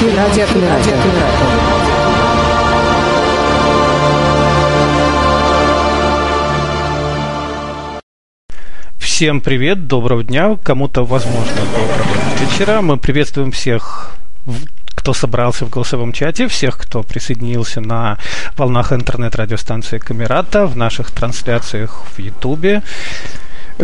[0.00, 0.94] Прямой эфир радио
[8.98, 12.80] Всем привет, доброго дня, кому-то, возможно, доброго вечера.
[12.80, 14.12] Мы приветствуем всех,
[14.94, 18.16] кто собрался в голосовом чате, всех, кто присоединился на
[18.56, 22.82] волнах интернет-радиостанции Камерата, в наших трансляциях в Ютубе.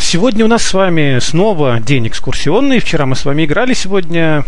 [0.01, 2.79] Сегодня у нас с вами снова день экскурсионный.
[2.79, 4.47] Вчера мы с вами играли, сегодня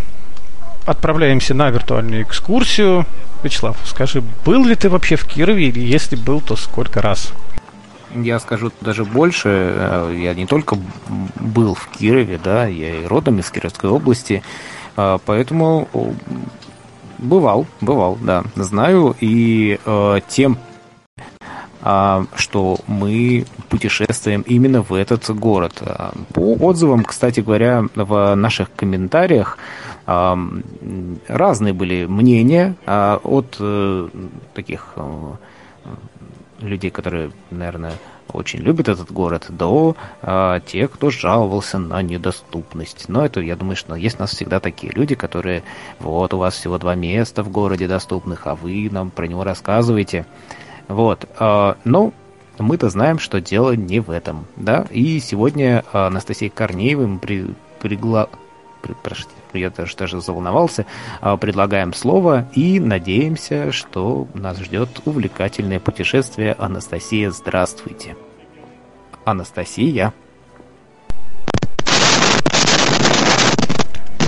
[0.88, 3.04] отправляемся на виртуальную экскурсию.
[3.42, 7.32] Вячеслав, скажи, был ли ты вообще в Кирове, или если был, то сколько раз?
[8.14, 9.48] Я скажу даже больше.
[9.48, 10.76] Э, я не только
[11.36, 14.42] был в Кирове, да, я и родом из Кировской области,
[14.96, 15.88] э, поэтому
[17.18, 19.14] бывал, бывал, да, знаю.
[19.20, 20.58] И э, тем
[21.80, 25.74] что мы путешествуем именно в этот город.
[25.80, 29.58] А, по отзывам, кстати говоря, в наших комментариях
[30.06, 30.36] а,
[31.28, 34.08] разные были мнения от э,
[34.54, 34.94] таких
[36.60, 37.92] людей, которые, наверное,
[38.32, 43.08] очень любят этот город, до а, тех, кто жаловался на недоступность.
[43.08, 45.62] Но это, я думаю, что есть у нас всегда такие люди, которые,
[45.98, 50.26] вот, у вас всего два места в городе доступных, а вы нам про него рассказываете.
[50.88, 51.28] Вот.
[51.38, 52.12] Э, ну,
[52.58, 54.86] мы-то знаем, что дело не в этом, да.
[54.90, 57.46] И сегодня Анастасия Корнеева мы при,
[57.80, 58.28] пригла...
[58.82, 60.86] При, простите, я даже, даже заволновался,
[61.20, 66.54] а, предлагаем слово и надеемся, что нас ждет увлекательное путешествие.
[66.58, 68.16] Анастасия, здравствуйте.
[69.24, 70.12] Анастасия.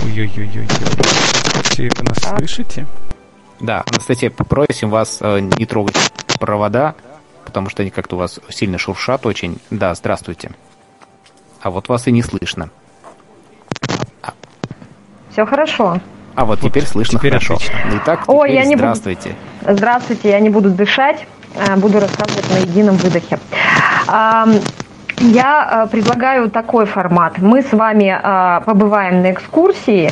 [0.03, 0.67] Ой-ой-ой-ой.
[1.65, 2.87] Все вы нас слышите?
[3.59, 5.95] Да, Анастасия, попросим вас э, не трогать
[6.41, 6.95] провода,
[7.45, 9.59] потому что они как-то у вас сильно шуршат очень.
[9.69, 10.51] Да, здравствуйте.
[11.61, 12.69] А вот вас и не слышно.
[15.31, 16.01] Все хорошо.
[16.35, 17.53] А вот, вот теперь слышно теперь хорошо.
[17.55, 18.01] Отлично.
[18.03, 19.35] Итак, Ой, я не здравствуйте.
[19.61, 19.77] Буду...
[19.77, 21.25] Здравствуйте, я не буду дышать,
[21.55, 23.39] э, буду рассказывать на едином выдохе.
[25.23, 27.37] Я э, предлагаю такой формат.
[27.37, 30.11] Мы с вами э, побываем на экскурсии,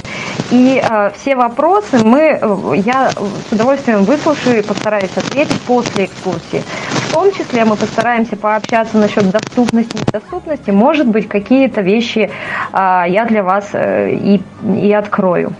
[0.52, 2.40] и э, все вопросы мы,
[2.86, 6.64] я с удовольствием выслушаю и постараюсь ответить после экскурсии.
[6.92, 10.72] В том числе мы постараемся пообщаться насчет доступности и недоступности.
[10.72, 12.30] Может быть, какие-то вещи
[12.74, 15.54] я для вас и, и открою.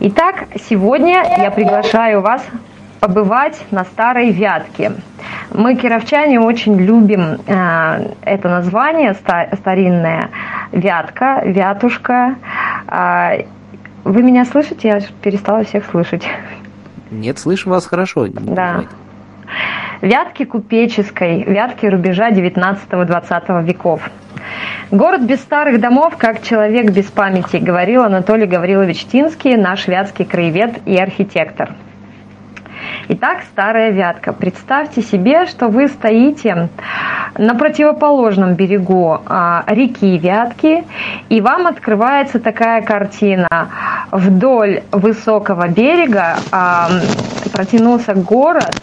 [0.00, 2.44] Итак, сегодня я приглашаю вас
[3.00, 4.92] побывать на Старой Вятке.
[5.52, 10.30] Мы, кировчане, очень любим э, это название ста- старинное.
[10.72, 12.36] Вятка, Вятушка.
[12.88, 13.44] Э,
[14.06, 14.88] вы меня слышите?
[14.88, 16.24] Я перестала всех слышать.
[17.10, 18.28] Нет, слышу вас хорошо.
[18.28, 18.84] Да.
[20.00, 24.08] Вятки купеческой, вятки рубежа 19-20 веков.
[24.90, 30.86] Город без старых домов, как человек без памяти, говорил Анатолий Гаврилович Тинский, наш вятский краевед
[30.86, 31.74] и архитектор–
[33.08, 34.32] Итак, старая вятка.
[34.32, 36.68] Представьте себе, что вы стоите
[37.38, 40.84] на противоположном берегу а, реки Вятки,
[41.28, 43.48] и вам открывается такая картина.
[44.10, 46.36] Вдоль высокого берега
[47.52, 48.74] протянулся город,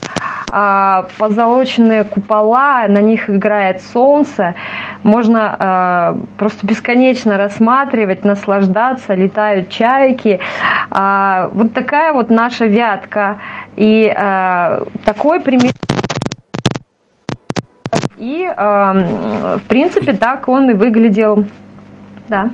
[0.56, 4.54] а, позолоченные купола, на них играет солнце.
[5.02, 10.40] Можно а, просто бесконечно рассматривать, наслаждаться, летают чайки.
[10.92, 13.40] А, вот такая вот наша вятка.
[13.76, 14.14] И
[15.04, 15.72] такой пример
[18.18, 21.46] и, в принципе, так он и выглядел.
[22.30, 22.52] Да.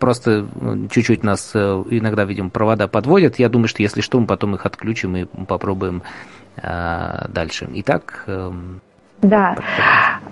[0.00, 0.46] Просто
[0.90, 1.58] чуть-чуть нас э,
[1.90, 3.38] иногда, видим, провода подводят.
[3.38, 7.68] Я думаю, что если что, мы потом их отключим и попробуем а, дальше.
[7.74, 8.24] Итак.
[8.26, 8.80] Эм,
[9.22, 9.56] да.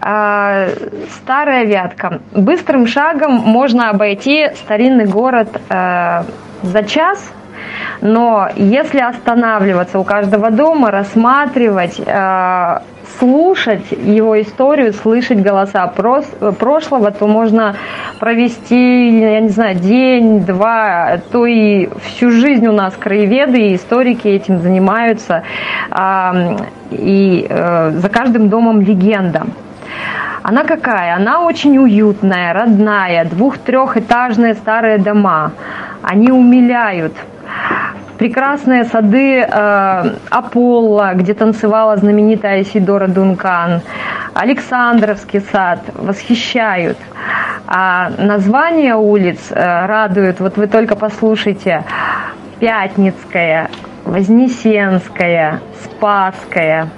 [0.00, 0.68] А,
[1.10, 2.20] старая Вятка.
[2.32, 6.25] Быстрым шагом можно обойти старинный город а,
[6.62, 7.32] за час,
[8.00, 12.78] но если останавливаться у каждого дома, рассматривать, э,
[13.19, 17.76] слушать его историю, слышать голоса прошлого, то можно
[18.20, 24.28] провести, я не знаю, день, два, то и всю жизнь у нас краеведы и историки
[24.28, 25.43] этим занимаются.
[26.90, 29.43] И э, за каждым домом легенда.
[30.43, 31.16] Она какая?
[31.16, 35.52] Она очень уютная, родная, двух-трехэтажные старые дома.
[36.02, 37.14] Они умиляют
[38.25, 43.82] прекрасные сады э, Аполло, где танцевала знаменитая Сидора Дункан,
[44.32, 46.97] Александровский сад восхищают.
[47.67, 50.41] А названия улиц э, радуют.
[50.41, 51.85] Вот вы только послушайте.
[52.61, 53.69] Пятницкая,
[54.06, 56.88] Вознесенская, Спасская.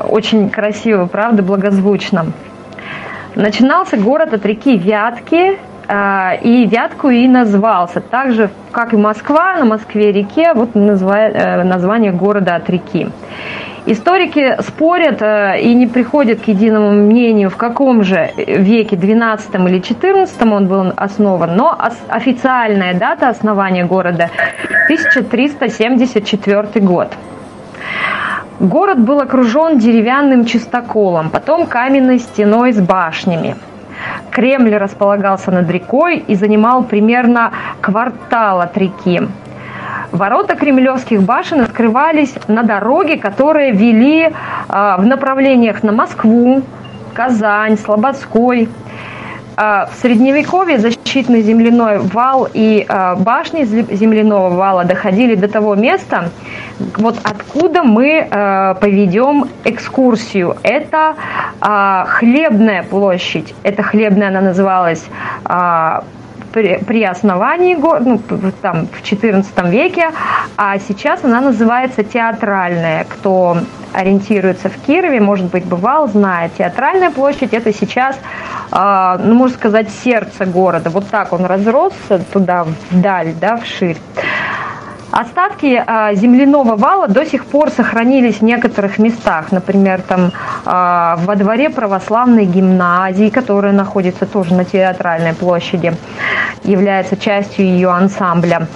[0.00, 2.32] Очень красиво, правда, благозвучно.
[3.34, 8.00] Начинался город от реки Вятки, и Вятку и назвался.
[8.00, 13.08] Так же, как и Москва, на Москве-реке вот название города от реки.
[13.90, 19.78] Историки спорят э, и не приходят к единому мнению, в каком же веке, 12 или
[19.80, 21.74] 14 он был основан, но
[22.08, 24.28] официальная дата основания города
[24.88, 27.14] 1374 год.
[28.60, 33.56] Город был окружен деревянным чистоколом, потом каменной стеной с башнями.
[34.30, 39.22] Кремль располагался над рекой и занимал примерно квартал от реки.
[40.12, 44.32] Ворота кремлевских башен открывались на дороге, которые вели
[44.68, 46.62] а, в направлениях на Москву,
[47.12, 48.68] Казань, Слободской.
[49.60, 56.30] А, в средневековье защитный земляной вал и а, башни земляного вала доходили до того места,
[56.96, 58.28] вот откуда мы
[58.80, 60.56] поведем экскурсию.
[60.62, 61.16] Это
[62.06, 63.52] хлебная площадь.
[63.64, 65.04] Это хлебная она называлась
[66.58, 68.20] при, при основании, ну,
[68.62, 70.10] там, в XIV веке,
[70.56, 73.04] а сейчас она называется театральная.
[73.04, 73.58] Кто
[73.92, 76.50] ориентируется в Кирове, может быть, бывал, знает.
[76.58, 78.16] Театральная площадь– это сейчас,
[78.72, 80.90] э, ну, можно сказать, сердце города.
[80.90, 83.98] Вот так он разросся туда, вдаль, да, вширь.
[85.10, 89.52] Остатки а, земляного вала до сих пор сохранились в некоторых местах.
[89.52, 90.32] Например, там
[90.66, 95.94] а, во дворе православной гимназии, которая находится тоже на театральной площади,
[96.68, 98.66] является частью ее ансамбля.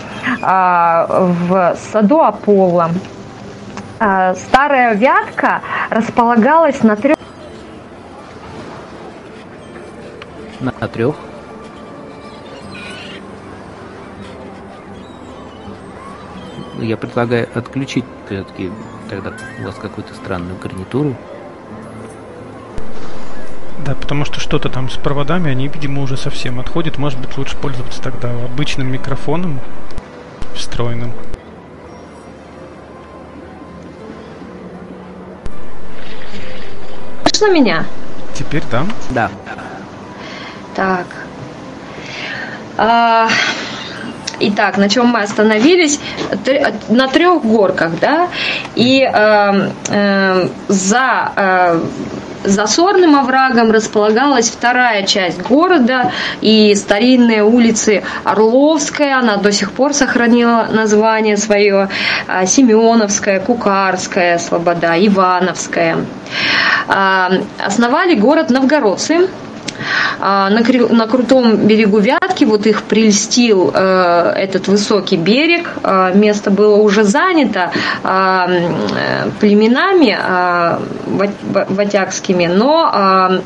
[0.43, 1.07] А,
[1.49, 2.91] в саду Аполло.
[4.01, 5.61] А, старая Вятка
[5.91, 7.17] располагалась на трех
[10.61, 11.17] на трех
[16.81, 18.71] я предлагаю отключить все-таки
[19.09, 21.17] тогда у вас какую-то странную гарнитуру.
[23.85, 26.99] Да, потому что что-то там с проводами, они, видимо, уже совсем отходят.
[26.99, 29.59] Может быть, лучше пользоваться тогда обычным микрофоном
[30.55, 31.13] встроенным.
[37.25, 37.85] Слышно меня?
[38.35, 38.87] Теперь да.
[39.11, 39.31] Да.
[40.77, 41.07] Так.
[42.77, 43.29] А,
[44.39, 46.01] Итак, на чем мы остановились?
[46.89, 48.29] На трех горках, да?
[48.75, 51.81] И э, э, за э,
[52.45, 59.95] за Сорным оврагом располагалась вторая часть города и старинные улицы Орловская, она до сих пор
[59.95, 61.89] сохранила название свое,
[62.27, 65.99] а, Семеновская, Кукарская, Слобода, Ивановская.
[66.89, 67.31] А,
[67.65, 69.29] основали город новгородцы,
[70.21, 75.71] а, на, на крутом берегу Вятки вот их прельстил э, этот высокий берег.
[75.83, 77.71] Э, место было уже занято
[78.03, 80.79] э, племенами э,
[81.69, 83.41] ватякскими, но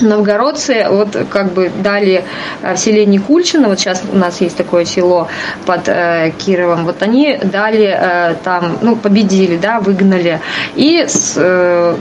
[0.00, 2.24] новгородцы вот как бы дали
[2.62, 5.28] в селе Никульчино, вот сейчас у нас есть такое село
[5.66, 10.40] под э, Кировом, вот они дали э, там, ну, победили, да, выгнали.
[10.74, 11.96] И с, э,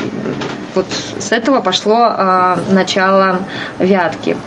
[0.75, 0.85] вот
[1.19, 3.39] с этого пошло э, начало
[3.79, 4.37] Вятки.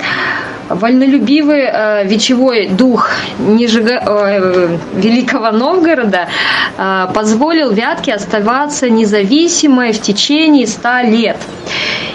[0.69, 6.29] Вольнолюбивый э, вечевой дух Нижего, э, Великого Новгорода
[6.77, 11.37] э, позволил Вятке оставаться независимой в течение ста лет.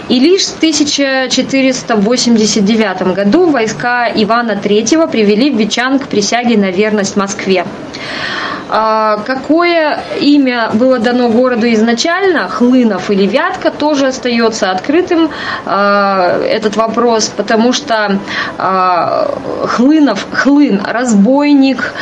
[0.10, 7.63] И лишь в 1489 году войска Ивана III привели Вечан к присяге на верность Москве.
[8.74, 15.30] А, какое имя было дано городу изначально, Хлынов или Вятка, тоже остается открытым
[15.66, 18.18] а, этот вопрос, потому что
[18.58, 19.30] а,
[19.66, 21.94] Хлынов, Хлын, разбойник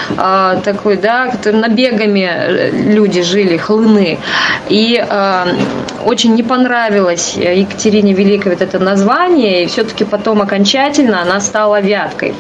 [0.64, 4.20] такой, да, набегами люди жили, Хлыны.
[4.68, 5.04] И
[6.06, 12.34] очень не понравилось Екатерине Великой вот это название, и все-таки потом окончательно она стала Вяткой.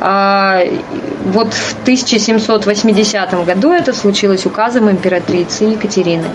[0.00, 6.26] Вот в 1780 году это случилось указом императрицы Екатерины.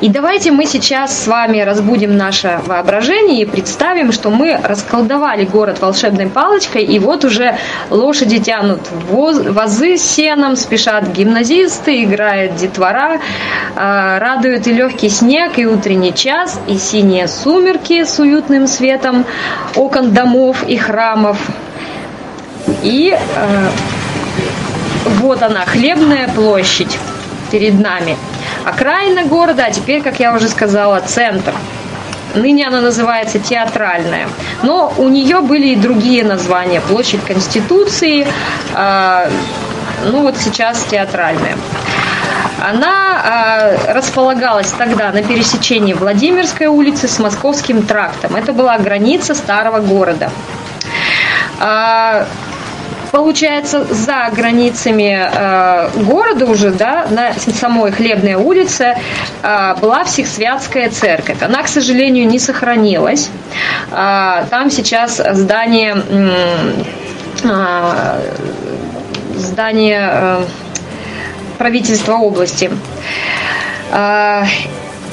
[0.00, 5.82] И давайте мы сейчас с вами разбудим наше воображение и представим, что мы расколдовали город
[5.82, 7.58] волшебной палочкой, и вот уже
[7.90, 8.80] лошади тянут
[9.10, 13.20] вазы с сеном, спешат гимназисты, играет детвора,
[13.76, 19.26] а, радует и легкий снег, и утренний час, и синие сумерки с уютным светом
[19.76, 21.36] окон домов и храмов.
[22.82, 23.68] И э,
[25.20, 26.98] вот она, хлебная площадь
[27.50, 28.16] перед нами.
[28.64, 31.52] Окраина города, а теперь, как я уже сказала, центр.
[32.34, 34.28] Ныне она называется театральная.
[34.62, 36.80] Но у нее были и другие названия.
[36.80, 38.26] Площадь Конституции,
[38.74, 39.30] э,
[40.04, 41.56] ну вот сейчас театральная.
[42.62, 48.36] Она э, располагалась тогда на пересечении Владимирской улицы с Московским трактом.
[48.36, 50.30] Это была граница старого города.
[51.58, 52.26] А,
[53.10, 58.96] получается, за границами э, города уже, да, на самой Хлебной улице
[59.42, 61.42] э, была Всехсвятская церковь.
[61.42, 63.30] Она, к сожалению, не сохранилась.
[63.90, 66.02] Э, там сейчас здание,
[67.44, 68.20] э,
[69.36, 70.44] здание э,
[71.58, 72.70] правительства области.
[73.92, 74.44] Э,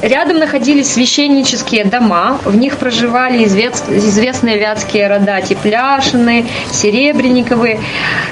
[0.02, 7.80] Рядом находились священнические дома, в них проживали известные вятские рода Тепляшины, Серебренниковы.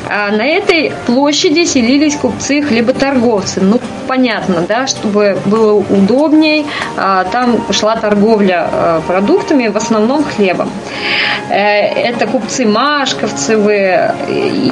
[0.07, 3.61] А на этой площади селились купцы, хлеботорговцы.
[3.61, 6.65] Ну, понятно, да, чтобы было удобней,
[6.97, 10.69] а, там шла торговля а, продуктами, в основном хлебом.
[11.49, 14.11] Э, это купцы Машковцевы,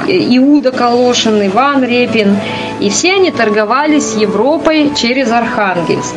[0.06, 2.36] Иуда Калошин, Иван Репин.
[2.80, 6.14] И все они торговали с Европой через Архангельск.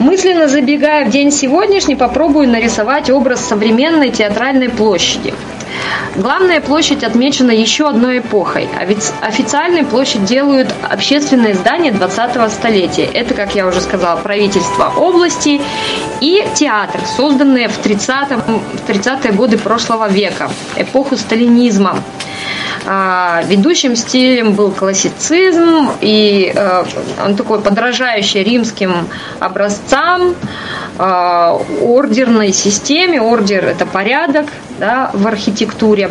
[0.00, 5.34] Мысленно забегая в день сегодняшний, попробую нарисовать образ современной театральной площади.
[6.16, 8.66] Главная площадь отмечена еще одной эпохой.
[8.78, 13.04] А ведь официальной площадь делают общественные здания 20-го столетия.
[13.04, 15.60] Это, как я уже сказала, правительство области
[16.22, 18.40] и театр, созданные в 30-е
[18.86, 21.98] 30 годы прошлого века, эпоху сталинизма.
[22.92, 26.84] А, ведущим стилем был классицизм, и э,
[27.24, 29.06] он такой подражающий римским
[29.38, 30.34] образцам,
[30.98, 33.22] а, ордерной системе.
[33.22, 34.46] Ордер– это порядок
[34.80, 36.10] да, в архитектуре.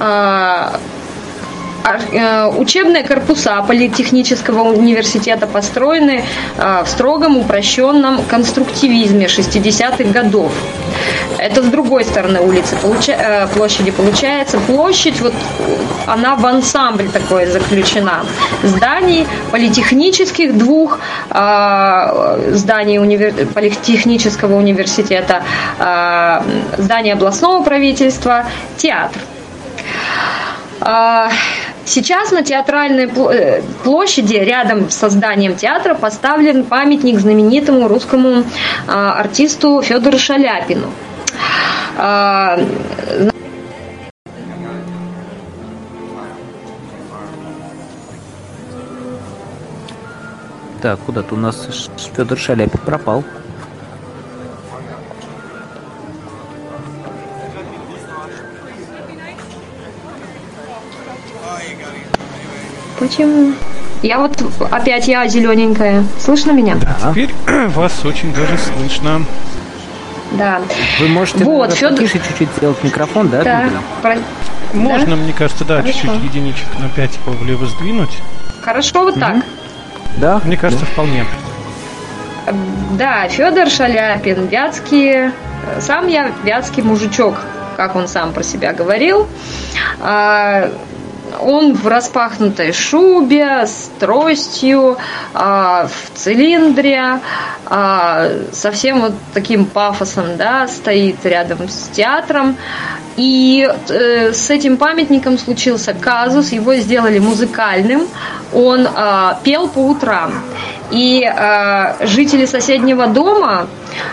[0.00, 0.68] Э,
[2.56, 6.22] учебные корпуса Политехнического университета построены
[6.56, 10.52] э, в строгом упрощенном конструктивизме 60-х годов.
[11.38, 12.76] Это с другой стороны улицы
[13.08, 14.58] э, площади получается.
[14.58, 15.34] Площадь, вот
[16.06, 18.24] она в ансамбль такой заключена.
[18.62, 20.98] Зданий политехнических двух,
[21.30, 23.32] зданий универ...
[23.54, 25.42] Политехнического университета,
[26.78, 28.44] здание областного правительства,
[28.76, 29.20] театр.
[31.84, 38.44] Сейчас на театральной э, площади рядом с зданием театра поставлен памятник знаменитому русскому
[38.86, 40.92] а, артисту Федору Шаляпину.
[41.96, 42.60] А,
[50.80, 53.24] так, куда-то у нас Федор Шаляпин пропал.
[63.02, 63.52] Почему?
[64.02, 64.40] Я вот
[64.70, 66.04] опять я зелененькая.
[66.20, 66.76] Слышно меня?
[66.76, 67.34] Да, теперь
[67.70, 69.24] вас очень даже слышно.
[70.32, 70.60] Да.
[71.00, 71.98] Вы можете вот, Федор...
[71.98, 73.42] тише чуть-чуть сделать микрофон, да?
[73.42, 73.68] Да.
[74.02, 74.18] Про...
[74.72, 75.16] Можно, да?
[75.16, 75.98] мне кажется, да, Хорошо.
[75.98, 78.18] чуть-чуть единичек на 5 типа влево сдвинуть.
[78.62, 79.20] Хорошо, вот угу.
[79.20, 79.36] так.
[80.18, 80.40] Да.
[80.44, 80.92] Мне кажется, да.
[80.92, 81.24] вполне.
[82.92, 85.32] Да, Федор Шаляпин, вятский,
[85.80, 87.34] сам я вятский мужичок,
[87.76, 89.26] как он сам про себя говорил.
[91.32, 94.96] А, он в распахнутой шубе, с тростью,
[95.34, 97.20] а, в цилиндре,
[97.66, 102.56] а, совсем вот таким пафосом, да, стоит рядом с театром.
[103.14, 108.08] И э, с этим памятником случился казус, его сделали музыкальным,
[108.54, 110.32] он э, пел по утрам.
[110.90, 111.22] И
[112.00, 113.66] жители соседнего дома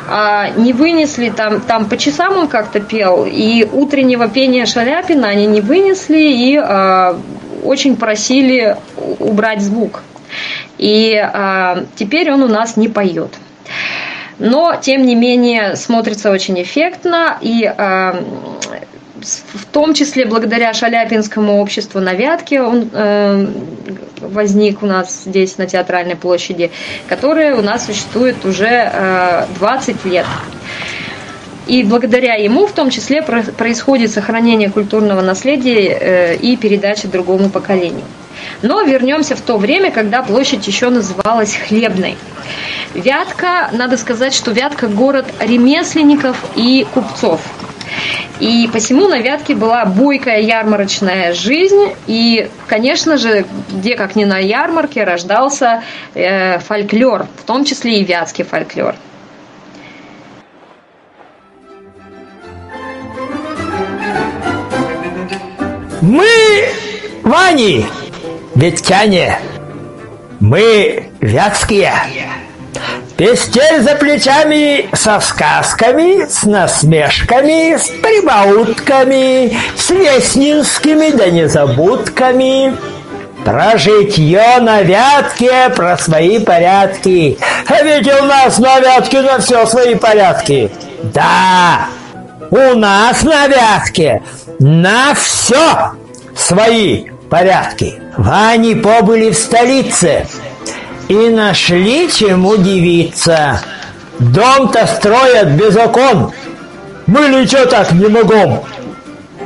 [0.07, 5.45] э, не вынесли, там, там по часам он как-то пел, и утреннего пения Шаляпина они
[5.47, 7.15] не вынесли и э,
[7.63, 8.77] очень просили
[9.19, 10.01] убрать звук.
[10.77, 13.31] И э, теперь он у нас не поет
[14.39, 18.23] но тем не менее смотрится очень эффектно и э,
[19.21, 23.47] в том числе благодаря Шаляпинскому обществу на Вятке он э,
[24.21, 26.71] возник у нас здесь на Театральной площади,
[27.07, 30.25] которое у нас существует уже э, 20 лет.
[31.67, 38.05] И благодаря ему в том числе происходит сохранение культурного наследия э, и передача другому поколению.
[38.61, 42.17] Но вернемся в то время, когда площадь еще называлась Хлебной.
[42.93, 47.41] Вятка, надо сказать, что Вятка город ремесленников и купцов.
[48.39, 51.93] И посему на Вятке была бойкая ярмарочная жизнь.
[52.07, 58.03] И, конечно же, где как ни на ярмарке рождался э, фольклор, в том числе и
[58.03, 58.95] вятский фольклор.
[66.01, 66.25] Мы
[67.23, 67.85] Вани,
[68.55, 69.37] ветчане,
[70.39, 71.93] мы вятские.
[73.19, 82.77] Пестель за плечами со сказками, с насмешками, с прибаутками, с веснинскими да незабудками.
[83.43, 87.37] Про житье на вятке, про свои порядки.
[87.67, 90.71] А ведь у нас на вятке на все свои порядки.
[91.03, 91.87] Да,
[92.51, 94.23] У нас на Вятке
[94.59, 95.91] на все
[96.37, 98.01] свои порядки.
[98.15, 100.25] Вани побыли в столице
[101.09, 103.61] и нашли чем удивиться.
[104.19, 106.31] Дом-то строят без окон.
[107.07, 108.63] Мы ли что так не могом?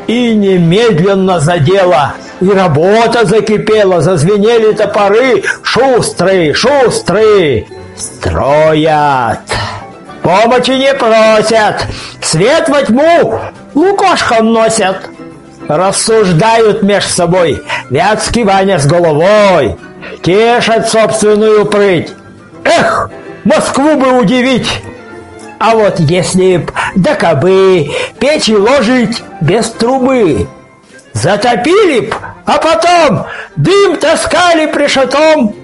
[0.07, 2.13] И немедленно за дело.
[2.41, 5.43] И работа закипела, зазвенели топоры.
[5.63, 7.67] Шустрые, шустрые.
[7.95, 9.39] Строят.
[10.21, 11.87] Помощи не просят.
[12.21, 13.39] Свет во тьму
[13.73, 15.09] лукошком носят.
[15.69, 17.63] Рассуждают меж собой.
[17.89, 19.77] Вятский Ваня с головой.
[20.23, 22.13] Тешат собственную прыть.
[22.63, 23.09] Эх,
[23.43, 24.81] Москву бы удивить.
[25.59, 27.89] А вот если б да кабы
[28.19, 30.47] печи ложить без трубы,
[31.13, 32.15] затопили б,
[32.45, 33.25] а потом
[33.55, 35.55] дым таскали пришатом.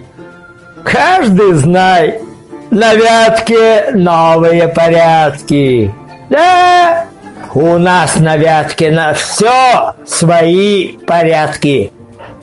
[0.84, 2.22] Каждый знай,
[2.70, 5.94] на Вятке новые порядки.
[6.30, 7.06] Да,
[7.54, 11.92] у нас на Вятке на все свои порядки.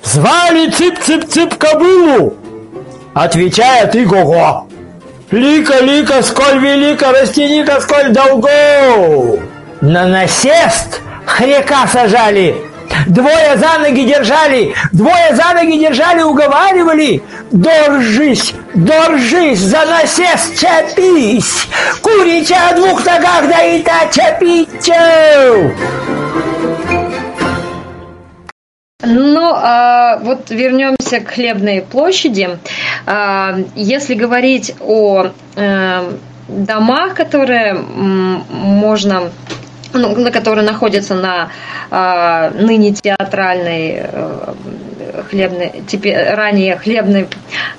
[0.06, 2.34] Звали цып-цып-цып кобылу,
[3.12, 4.68] отвечает Иго-го.
[5.32, 9.40] Лика, лика, сколь велика, растяника, сколь долгов.
[9.80, 12.54] На насест хряка сажали,
[13.08, 17.22] двое за ноги держали, двое за ноги держали, уговаривали.
[17.50, 21.66] Доржись, доржись, за насест чапись,
[22.00, 25.72] курича о двух ногах, да и та чапичев.
[29.08, 32.58] Ну, а, вот вернемся к хлебной площади.
[33.06, 36.12] А, если говорить о а,
[36.48, 39.30] домах, которые можно
[39.92, 41.50] ну, которые находятся на
[41.90, 44.54] а, ныне театральной а,
[45.31, 47.28] хлебной, теперь, ранее хлебной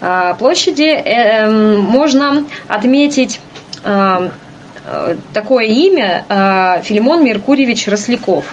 [0.01, 3.39] а, площади, э, э, можно отметить
[3.83, 4.31] а,
[5.33, 8.45] такое имя а, Филимон Меркурьевич Росляков.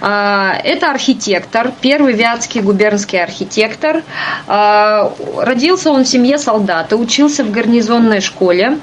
[0.00, 4.02] А, это архитектор, первый вятский губернский архитектор.
[4.46, 8.78] Родился он в семье солдата, учился в гарнизонной школе.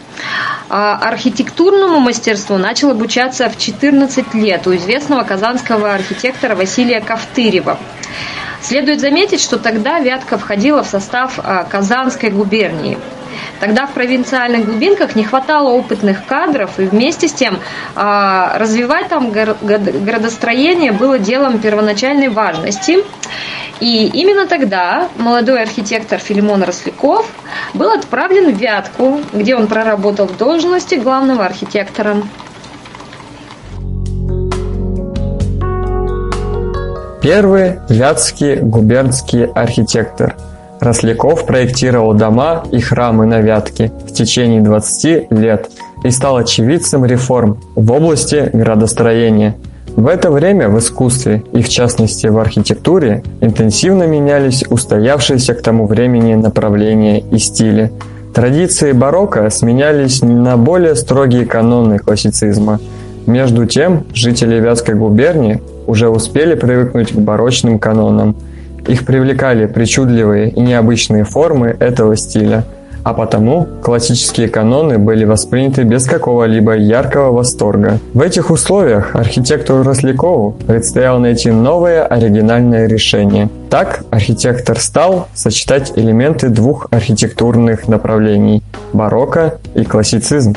[0.70, 7.78] Архитектурному мастерству начал обучаться в 14 лет у известного казанского архитектора Василия Ковтырева.
[8.62, 12.98] Следует заметить, что тогда Вятка входила в состав Казанской губернии.
[13.60, 17.60] Тогда в провинциальных глубинках не хватало опытных кадров, и вместе с тем
[17.96, 22.98] а, развивать там градостроение было делом первоначальной важности.
[23.80, 27.30] И именно тогда молодой архитектор Филимон Росляков
[27.74, 32.18] был отправлен в Вятку, где он проработал в должности главного архитектора.
[37.22, 40.36] Первый вятский губернский архитектор–
[40.80, 45.70] Росляков проектировал дома и храмы на Вятке в течение 20 лет
[46.04, 49.56] и стал очевидцем реформ в области градостроения.
[49.96, 55.88] В это время в искусстве и в частности в архитектуре интенсивно менялись устоявшиеся к тому
[55.88, 57.92] времени направления и стили.
[58.34, 62.80] Традиции барокко сменялись на более строгие каноны классицизма.
[63.26, 68.36] Между тем, жители Вятской губернии уже успели привыкнуть к барочным канонам–
[68.88, 72.64] их привлекали причудливые и необычные формы этого стиля,
[73.04, 78.00] а потому классические каноны были восприняты без какого-либо яркого восторга.
[78.14, 83.50] В этих условиях архитектору Рослякову предстояло найти новое оригинальное решение.
[83.70, 90.56] Так архитектор стал сочетать элементы двух архитектурных направлений– барокко и классицизм.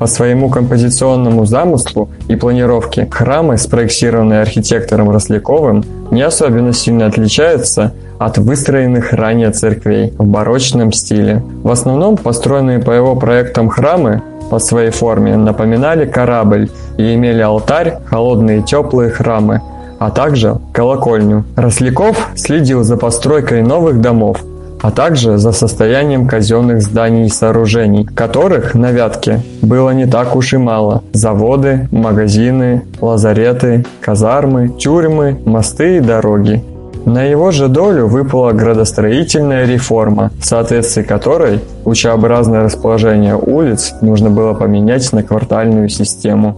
[0.00, 8.38] По своему композиционному замыслу и планировке храмы, спроектированные архитектором Росляковым, не особенно сильно отличаются от
[8.38, 11.42] выстроенных ранее церквей в барочном стиле.
[11.62, 17.98] В основном построенные по его проектам храмы по своей форме напоминали корабль и имели алтарь,
[18.06, 19.60] холодные теплые храмы,
[19.98, 21.44] а также колокольню.
[21.56, 24.42] Росляков следил за постройкой новых домов,
[24.82, 30.54] а также за состоянием казенных зданий и сооружений, которых на Вятке было не так уж
[30.54, 31.02] и мало.
[31.12, 36.64] Заводы, магазины, лазареты, казармы, тюрьмы, мосты и дороги.
[37.06, 44.52] На его же долю выпала градостроительная реформа, в соответствии которой учеобразное расположение улиц нужно было
[44.52, 46.56] поменять на квартальную систему.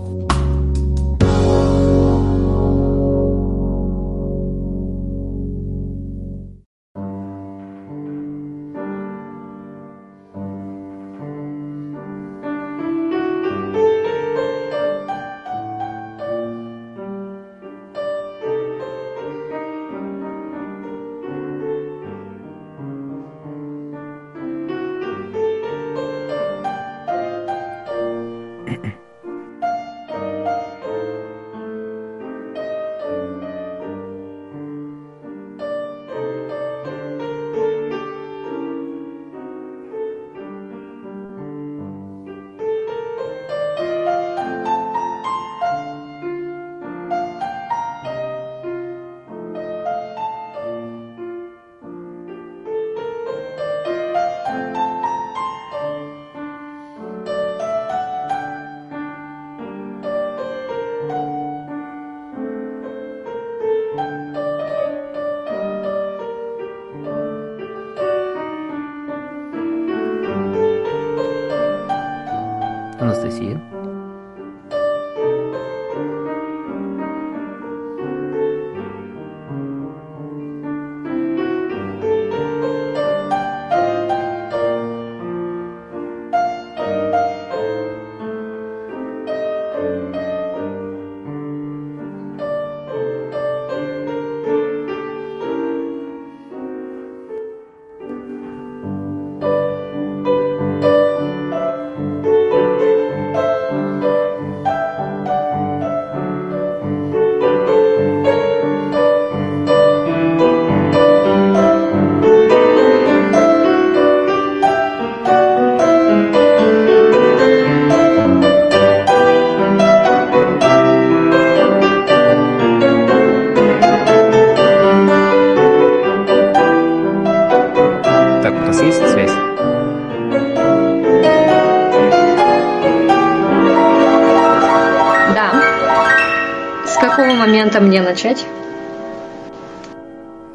[138.13, 138.45] Начать?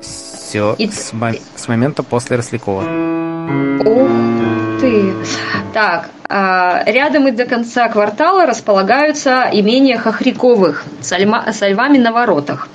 [0.02, 0.90] Все И...
[0.90, 2.84] с, мо- с момента после Рослякова.
[3.84, 4.10] Ух
[4.80, 5.14] ты.
[5.74, 12.12] Так, а, рядом и до конца квартала располагаются имения Хохряковых со, льма, со львами на
[12.12, 12.68] воротах.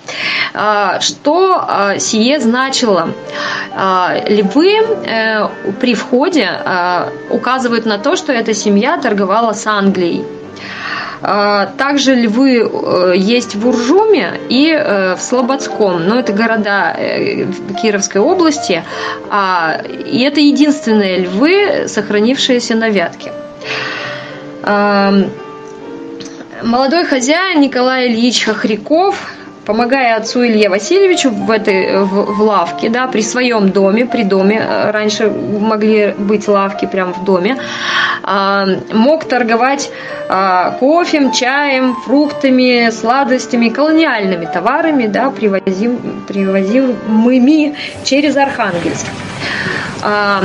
[0.52, 3.10] А, что а, сие значило?
[4.28, 5.48] Львы э,
[5.80, 6.50] при входе
[7.30, 10.26] указывают на то, что эта семья торговала с Англией.
[11.22, 16.08] Также львы э, есть в Уржуме и э, в Слободском.
[16.08, 16.96] Но это города
[17.80, 18.82] Кировской области.
[20.06, 23.32] И это единственные львы, сохранившиеся на Вятке.
[26.62, 29.16] Молодой хозяин Николай Ильич Хохряков
[29.64, 34.58] помогая отцу Илье Васильевичу в этой в, в лавке, да, при своем доме, при доме,
[34.58, 37.58] э, раньше могли быть лавки прямо в доме,
[38.22, 39.90] а, мог торговать
[40.28, 49.06] а, кофем, чаем, фруктами, сладостями, колониальными товарами, да, привозим, привозимыми через Архангельск.
[50.02, 50.42] А,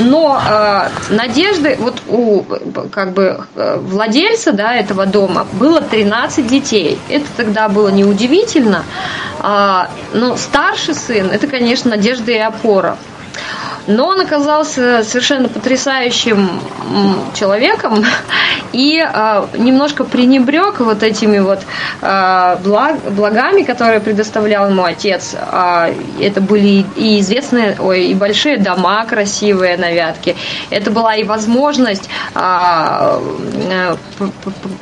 [0.00, 2.44] но э, надежды, вот у
[2.90, 6.98] как бы владельца да, этого дома было 13 детей.
[7.08, 8.84] Это тогда было неудивительно.
[9.42, 12.96] Э, но старший сын, это, конечно, надежда и опора.
[13.86, 16.60] Но он оказался совершенно потрясающим
[17.34, 18.04] человеком
[18.72, 21.60] и э, немножко пренебрег вот этими вот
[22.02, 25.34] э, благ, благами, которые предоставлял ему отец.
[25.34, 30.36] Э, это были и известные, ой, и большие дома красивые на Вятке.
[30.70, 33.20] Это была и возможность э,
[33.70, 33.96] э,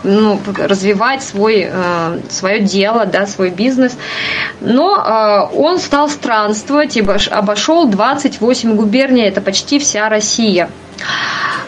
[0.02, 3.96] ну, развивать свой, э, свое дело, да, свой бизнес.
[4.60, 7.86] Но э, он стал странствовать и обошел
[8.40, 10.70] 28 губерний это почти вся Россия.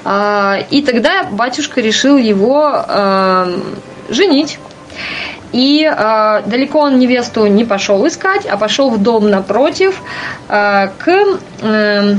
[0.05, 3.49] А, и тогда батюшка решил его а,
[4.09, 4.59] женить.
[5.53, 10.01] И э, далеко он невесту не пошел искать, а пошел в дом напротив
[10.49, 11.09] э, к
[11.63, 12.17] э,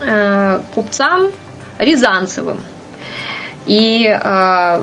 [0.00, 1.30] э, купцам
[1.78, 2.60] Рязанцевым.
[3.66, 4.82] И э,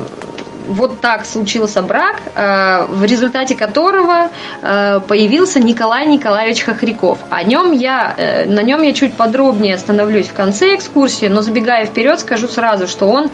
[0.69, 4.29] вот так случился брак, э, в результате которого
[4.61, 7.17] э, появился Николай Николаевич Хохряков.
[7.29, 11.85] О нем я, э, на нем я чуть подробнее остановлюсь в конце экскурсии, но забегая
[11.85, 13.29] вперед, скажу сразу, что он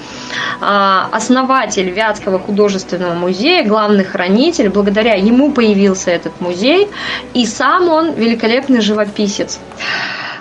[0.60, 4.69] основатель Вятского художественного музея, главный хранитель.
[4.69, 6.88] Благодаря ему появился этот музей,
[7.34, 9.60] и сам он великолепный живописец.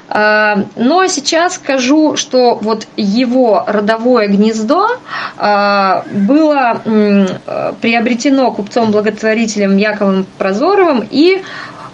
[0.09, 4.89] А, но сейчас скажу, что вот его родовое гнездо
[5.37, 6.81] а, было
[7.81, 11.43] приобретено купцом-благотворителем Яковом Прозоровым и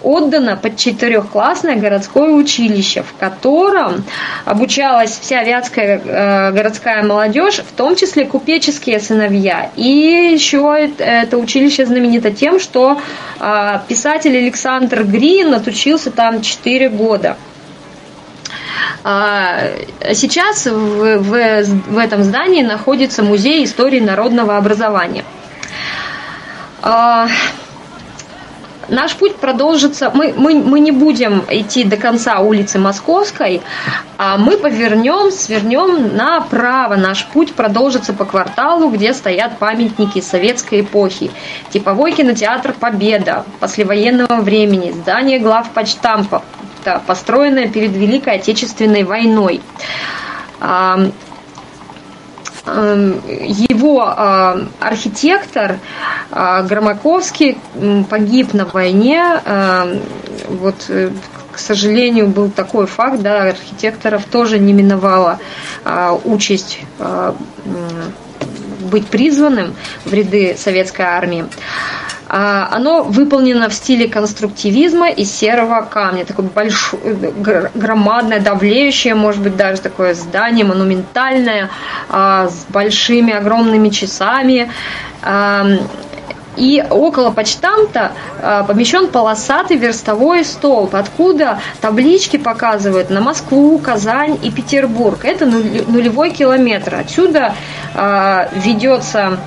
[0.03, 4.03] отдано под четырехклассное городское училище, в котором
[4.45, 9.69] обучалась вся вятская э, городская молодежь, в том числе купеческие сыновья.
[9.75, 12.99] И еще это училище знаменито тем, что
[13.39, 17.37] э, писатель Александр Грин отучился там 4 года.
[19.03, 19.61] А,
[20.13, 25.23] сейчас в, в, в этом здании находится музей истории народного образования.
[26.83, 27.27] А,
[28.89, 30.11] наш путь продолжится.
[30.13, 33.61] Мы, мы, мы не будем идти до конца улицы Московской,
[34.17, 36.95] а мы повернем, свернем направо.
[36.95, 41.31] Наш путь продолжится по кварталу, где стоят памятники советской эпохи.
[41.71, 45.71] Типовой кинотеатр «Победа» послевоенного времени, здание глав
[46.81, 49.61] почтампа, построенная перед Великой Отечественной войной.
[52.65, 54.03] Его
[54.79, 55.79] архитектор
[56.29, 57.57] Громаковский
[58.09, 59.41] погиб на войне.
[60.47, 61.09] Вот, э,
[61.51, 65.39] к сожалению, был такой факт, да, архитекторов тоже не миновала
[66.23, 66.79] участь
[68.79, 71.45] быть призванным в ряды советской армии.
[72.33, 76.23] А, оно выполнено в стиле конструктивизма из серого камня.
[76.23, 77.17] Такое большое,
[77.75, 81.69] громадное, давлеющее, может быть, даже такое здание монументальное,
[82.07, 84.71] а, с большими огромными часами.
[86.57, 88.11] И около почтамта
[88.67, 95.19] помещен полосатый верстовой столб, откуда таблички показывают на Москву, Казань и Петербург.
[95.23, 96.95] Это нулевой километр.
[96.95, 97.55] Отсюда
[97.93, 99.37] ведется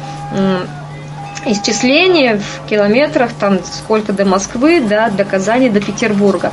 [1.46, 6.52] исчисление в километрах, там сколько до Москвы, да, до Казани, до Петербурга.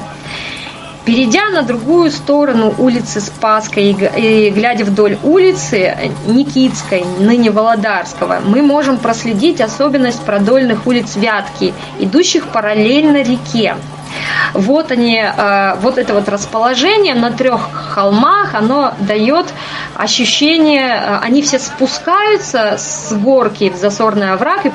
[1.04, 8.98] Перейдя на другую сторону улицы Спасской и глядя вдоль улицы Никитской, ныне Володарского, мы можем
[8.98, 13.76] проследить особенность продольных улиц Вятки, идущих параллельно реке.
[14.54, 19.48] Вот они, э, вот это вот расположение на трех холмах, оно дает
[19.96, 24.72] ощущение, э, они все спускаются с горки в засорный овраг и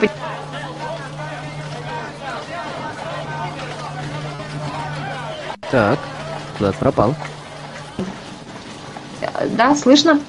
[5.71, 5.99] Так,
[6.59, 7.15] куда пропал.
[9.21, 10.21] Э, да, слышно?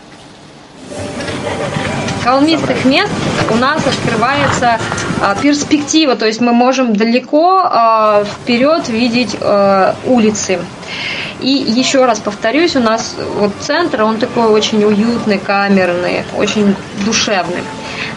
[2.27, 3.13] Холмистых мест
[3.49, 4.77] у нас открывается
[5.21, 10.59] а, перспектива, то есть мы можем далеко а, вперед видеть а, улицы.
[11.39, 17.63] И еще раз повторюсь, у нас вот центр, он такой очень уютный, камерный, очень душевный.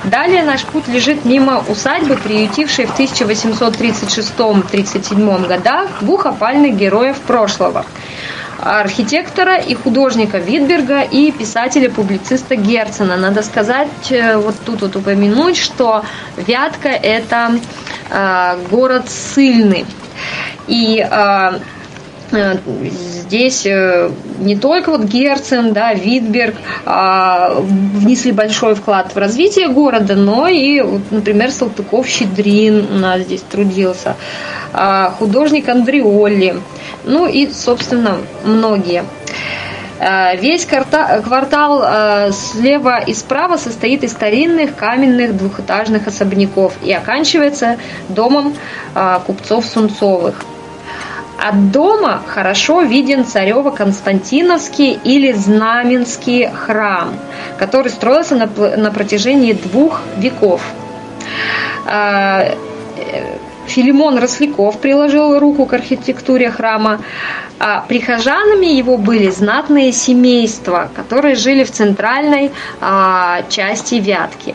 [0.04, 7.86] Далее наш путь лежит мимо усадьбы, приютившей в 1836-37 годах двух опальных героев прошлого
[8.62, 13.16] архитектора и художника Витберга и писателя-публициста Герцена.
[13.16, 16.04] Надо сказать, э, вот тут вот упомянуть, что
[16.36, 17.58] Вятка– это
[18.10, 19.86] э, город сильный.
[20.66, 21.58] И э,
[22.32, 29.68] Э, здесь э, не только вот Герцен, да, Витберг а, внесли большой вклад в развитие
[29.68, 34.16] города, но и, например, Салтыков-Щедрин у нас здесь трудился,
[34.72, 36.60] а, художник Андреоли,
[37.04, 39.04] ну и, собственно, многие.
[39.98, 48.54] Э, весь квартал слева и справа состоит из старинных каменных двухэтажных особняков и оканчивается домом
[49.26, 50.44] купцов Сунцовых.
[51.42, 57.14] От дома хорошо виден Царево-Константиновский или Знаменский храм,
[57.58, 60.60] который строился на, на протяжении двух веков.
[63.70, 67.00] Филимон Росляков приложил руку к архитектуре храма.
[67.58, 74.54] А прихожанами его были знатные семейства, которые жили в центральной а, части Вятки.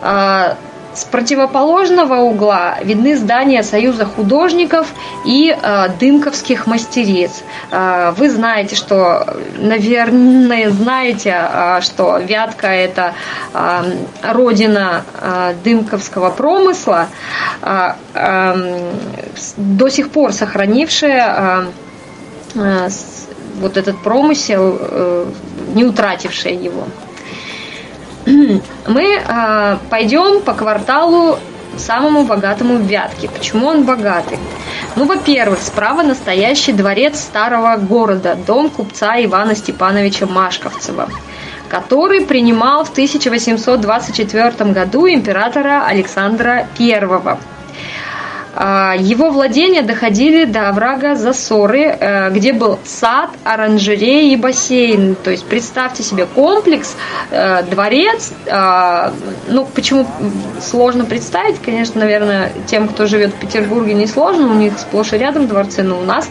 [0.00, 0.56] А,
[0.94, 4.88] с противоположного угла видны здания Союза художников
[5.24, 7.42] и э, дымковских мастериц.
[7.70, 9.26] Э, вы знаете, что,
[9.58, 13.14] наверное, знаете, э, что Вятка– это
[13.52, 17.08] э, родина э, дымковского промысла,
[17.62, 18.92] э, э,
[19.56, 21.66] до сих пор сохранившая
[22.54, 22.88] э, э,
[23.60, 25.26] вот этот промысел, э,
[25.74, 26.84] не утратившая его.
[28.86, 31.38] мы э, пойдем по кварталу
[31.76, 33.28] самому богатому в Вятке.
[33.28, 34.38] Почему он богатый?
[34.96, 41.08] Ну, во-первых, справа настоящий дворец старого города, дом купца Ивана Степановича Машковцева,
[41.68, 47.38] который принимал в 1824 году императора Александра I.
[48.60, 55.14] А, его владения доходили до оврага Засоры, э, где был сад, оранжерея и бассейн.
[55.14, 56.96] То есть представьте себе комплекс,
[57.30, 58.32] э, дворец.
[58.50, 59.12] А,
[59.46, 60.08] ну, почему
[60.60, 65.18] сложно представить, конечно, наверное, тем, кто живет в Петербурге, не сложно, у них сплошь и
[65.18, 66.28] рядом дворцы, но у нас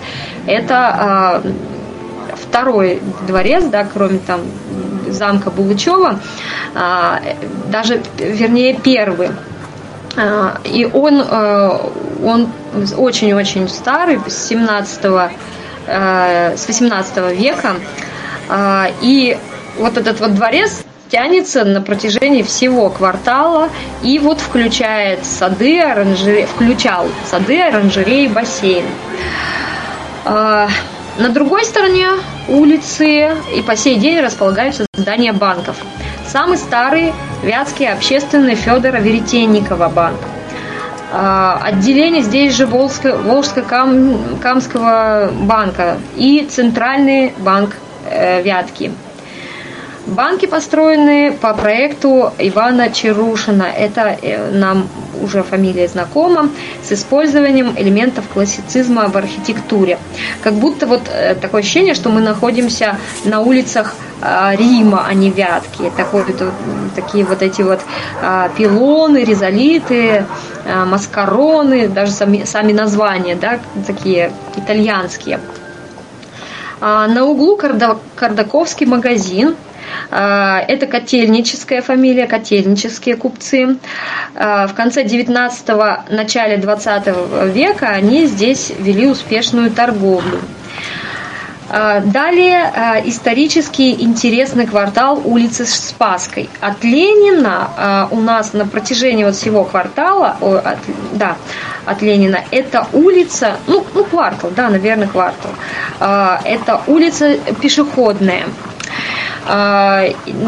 [0.48, 1.42] это
[2.36, 4.42] второй дворец, да, кроме там
[5.08, 6.20] замка Булычева,
[7.70, 9.30] даже, вернее, первый.
[10.18, 11.80] А, и он, э,
[12.24, 12.50] он
[12.98, 15.30] очень-очень старый, с 17
[15.88, 17.76] э, с 18 века.
[19.02, 19.38] И
[19.78, 23.70] вот этот вот дворец тянется на протяжении всего квартала
[24.04, 28.86] и вот включает сады, оранжереи, включал сады, оранжереи, бассейн.
[30.24, 32.10] На другой стороне
[32.48, 35.76] улицы и по сей день располагаются здания банков.
[36.28, 37.12] Самый старый
[37.44, 40.20] Вятский общественный Федора Веретенникова банк.
[41.12, 47.76] А, отделение здесь же Волжско-Камского банка и Центральный банк
[48.10, 48.92] э, Вятки.
[50.08, 53.64] Банки построены по проекту Ивана Чарушина.
[53.64, 54.88] Это э, нам
[55.22, 56.50] уже фамилия знакома,
[56.82, 60.00] с использованием элементов классицизма в архитектуре.
[60.42, 65.30] Как будто вот э, такое ощущение, что мы находимся на улицах э, Рима, а не
[65.30, 65.92] Вятки.
[65.98, 66.24] Такой,
[66.96, 67.82] такие вот эти вот
[68.58, 70.26] пилоны, резолиты,
[70.86, 75.42] маскароны, даже сами, сами названия, да, такие итальянские.
[76.80, 79.68] На углу Кардаковский магазин, а,
[80.10, 83.78] это котельническая фамилия, котельнические купцы.
[84.36, 90.40] А, в конце 19-го, начале 20 века они здесь вели успешную торговлю.
[91.70, 92.72] А, далее
[93.06, 96.50] исторически интересный квартал улицы Спаской.
[96.62, 100.78] От Ленина у нас на протяжении вот всего квартала, от,
[101.14, 101.36] да,
[101.86, 105.52] от Ленина, это улица, ну, ну квартал, да, наверное, квартал.
[106.00, 108.44] Это улица пешеходная.
[109.48, 110.04] А,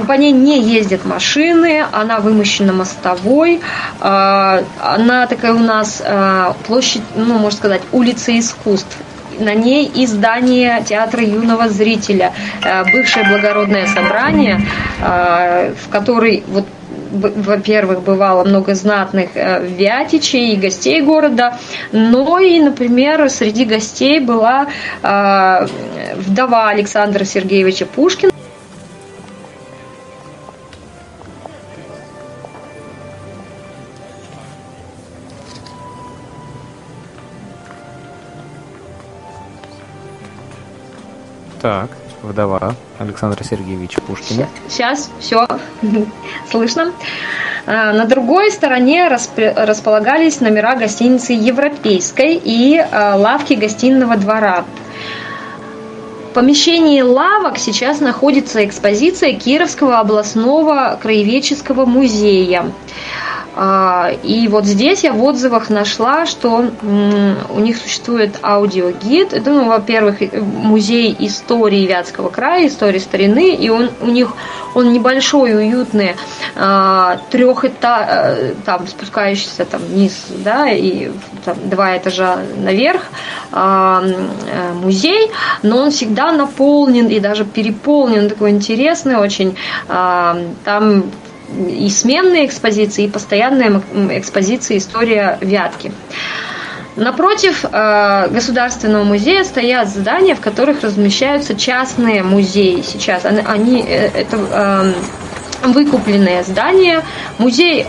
[0.08, 3.62] по ней не ездят машины, она вымощена мостовой,
[4.02, 8.98] а, она такая у нас а, площадь, ну, можно сказать, улица искусств.
[9.40, 12.34] На ней и здание театра юного зрителя,
[12.92, 14.60] бывшее благородное собрание,
[15.00, 16.66] в который вот
[17.12, 21.58] во-первых, бывало много знатных э, вятичей и гостей города,
[21.92, 24.68] но и, например, среди гостей была
[25.02, 28.32] вдова Александра Сергеевича Пушкина,
[41.70, 41.90] Так,
[42.24, 44.48] вдова Александра Сергеевича Пушкина.
[44.68, 45.46] Сейчас, все
[46.50, 46.94] слышно.
[47.68, 54.66] А, на другой стороне располагались номера гостиницы Европейской и а, лавки гостиного двора.
[56.32, 62.72] В помещении лавок сейчас находится экспозиция Кировского областного краеведческого музея.
[63.62, 69.34] А, и вот здесь я в отзывах нашла, что у них существует аудиогид.
[69.46, 74.30] Ну, во-первых, музей истории Вятского края, истории старины, и он у них
[74.76, 76.16] он небольшой, уютный,
[76.56, 81.12] а, трехэтаж, э, там спускающийся там вниз, да, и
[81.44, 83.02] там, два этажа наверх
[83.52, 85.32] а, э, музей,
[85.64, 89.58] но он всегда наполнен и даже переполнен, такой интересный очень.
[89.88, 91.04] Там
[91.68, 93.82] и сменные экспозиции, и постоянные
[94.18, 95.92] экспозиции «История Вятки».
[97.00, 103.24] Напротив э, Государственного музея стоят здания, в которых размещаются частные музеи сейчас.
[103.26, 107.04] Они, э, это э, выкупленные здания.
[107.38, 107.88] Музей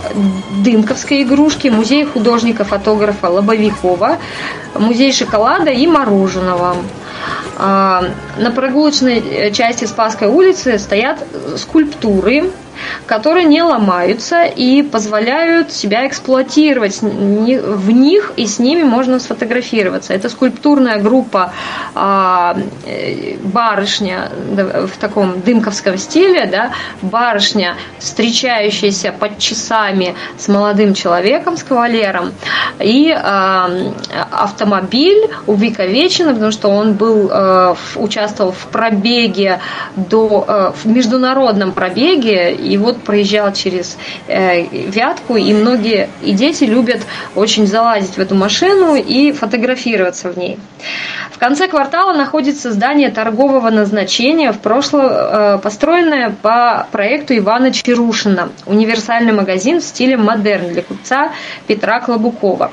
[0.63, 4.19] дымковской игрушки, музей художника-фотографа Лобовикова,
[4.75, 6.77] музей шоколада и мороженого.
[7.59, 11.19] На прогулочной части Спасской улицы стоят
[11.59, 12.51] скульптуры
[13.07, 17.01] которые не ломаются и позволяют себя эксплуатировать.
[17.01, 20.15] В них и с ними можно сфотографироваться.
[20.15, 21.53] Это скульптурная группа
[21.95, 31.57] а, э, барышня в таком дымковском стиле, да, барышня, встречающаяся под часами с молодым человеком,
[31.57, 32.33] с кавалером,
[32.79, 33.71] и а,
[34.31, 39.61] автомобиль увековечен, потому что он был, а, участвовал в пробеге
[39.97, 43.99] до, а, в международном пробеге и вот проезжал через
[44.29, 47.01] э, Вятку, и многие, и дети любят
[47.35, 50.59] очень залазить в эту машину и фотографироваться в ней.
[51.33, 58.51] В конце квартала находится здание торгового назначения, в прошлом э, построенное по проекту Ивана Чарушина,
[58.67, 61.33] универсальный магазин в стиле модерн для купца
[61.67, 62.71] Петра Клобукова.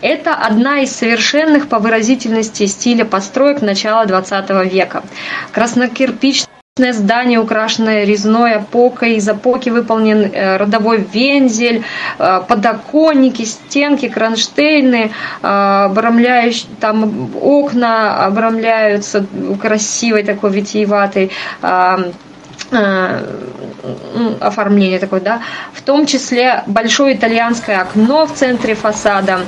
[0.00, 5.04] Это одна из совершенных по выразительности стиля построек начала XX века.
[5.52, 11.84] Краснокирпичный здание, украшенное резной опокой, из опоки выполнен э, родовой вензель,
[12.18, 15.12] э, подоконники, стенки, кронштейны,
[15.42, 19.26] э, обрамляющие, там окна обрамляются
[19.60, 21.30] красивой такой витиеватой
[24.40, 25.42] оформление такое, да,
[25.74, 29.40] в том числе большое итальянское окно в центре фасада.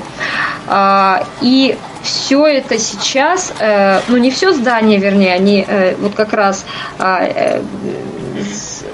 [1.40, 6.64] И все это сейчас, э, ну не все здание, вернее, они э, вот как раз
[6.98, 7.62] а, э,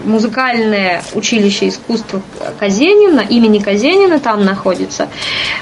[0.04, 2.22] музыкальное училище искусства
[2.58, 5.08] Казенина, имени Казенина там находится.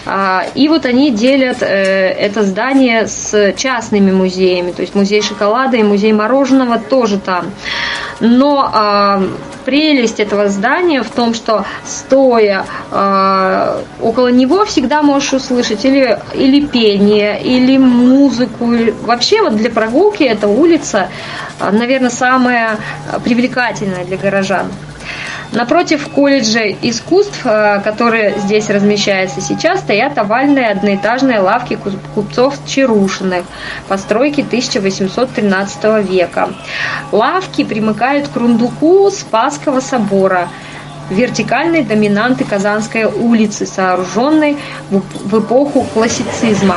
[0.07, 5.83] А, и вот они делят это здание с частными музеями, то есть музей шоколада и
[5.83, 7.47] музей мороженого тоже там.
[8.21, 9.23] Но а,
[9.65, 12.65] прелесть этого здания в том, что стоя
[14.01, 18.73] около него всегда можешь услышать или, или пение, или музыку.
[19.03, 21.09] Вообще вот для прогулки эта улица,
[21.61, 22.79] наверное, самая
[23.25, 24.69] привлекательная для горожан.
[25.51, 31.79] Напротив колледжа искусств, э, которые здесь размещаются сейчас, стоят овальные одноэтажные лавки
[32.15, 33.45] купцов Чарушиных
[33.89, 36.51] постройки 1813 века.
[37.13, 40.49] Лавки примыкают к рундуку Спасского собора–
[41.11, 44.57] вертикальной доминанты Казанской улицы, сооруженной
[44.91, 46.77] в эпоху классицизма.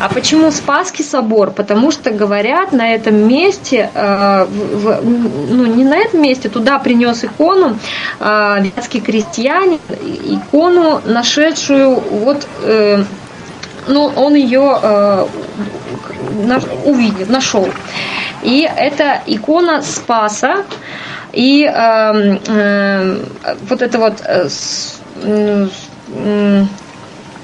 [0.00, 1.50] А почему Спасский собор?
[1.50, 7.24] Потому что говорят на этом месте, э, в, ну не на этом месте, туда принес
[7.24, 7.78] икону
[8.20, 9.80] э, вятский крестьянин,
[10.24, 13.02] икону, нашедшую вот э,
[13.88, 15.26] ну, он ее э,
[16.84, 17.68] увидел, нашел.
[18.42, 20.64] И это икона Спаса,
[21.32, 23.16] и э, э,
[23.68, 24.48] вот это вот э,
[25.22, 25.66] э,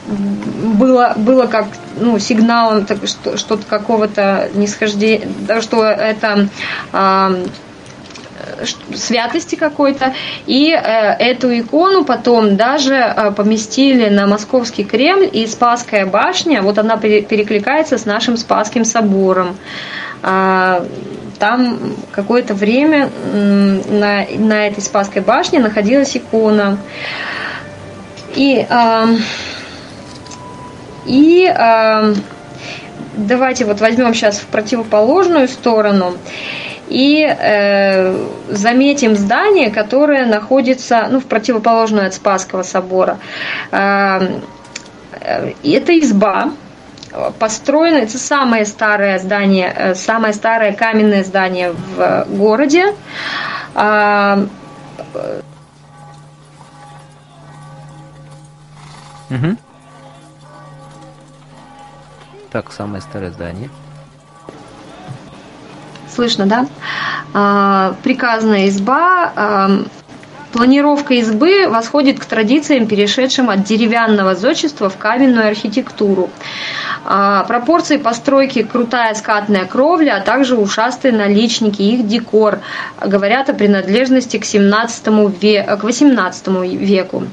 [0.07, 1.67] было, было как
[1.99, 5.29] ну, сигналом так, что, что-то какого-то нисхождения,
[5.61, 6.49] что это
[6.93, 7.47] э,
[8.95, 10.15] святости какой-то.
[10.47, 16.79] И э, эту икону потом даже э, поместили на Московский Кремль, и Спасская башня, вот
[16.79, 19.57] она перекликается с нашим Спасским собором.
[20.23, 20.87] Э,
[21.39, 21.79] там
[22.13, 26.79] какое-то время на, на этой Спасской башне находилась икона.
[28.37, 29.07] И, э,
[31.07, 32.15] и э,
[33.17, 36.17] давайте вот возьмем сейчас в противоположную сторону
[36.89, 43.19] и э, заметим здание, которое находится ну, в противоположную от Спасского собора.
[43.71, 44.21] Э,
[45.63, 46.51] это изба,
[47.39, 52.95] построено, это самое старое здание, э, самое старое каменное здание в городе.
[59.31, 59.57] Угу.
[62.55, 63.69] Так, самое старое здание.
[66.09, 66.69] Слышно, да?
[67.33, 69.33] А, приказная изба.
[70.55, 76.31] Планировка избы восходит к традициям, перешедшим от деревянного зодчества в каменную архитектуру.
[77.05, 82.61] А, пропорции постройки крутая скатная кровля, а также ушастые наличники, их декор
[83.05, 85.09] говорят о принадлежности к 17
[85.43, 86.47] веку, к 18
[86.79, 87.25] веку.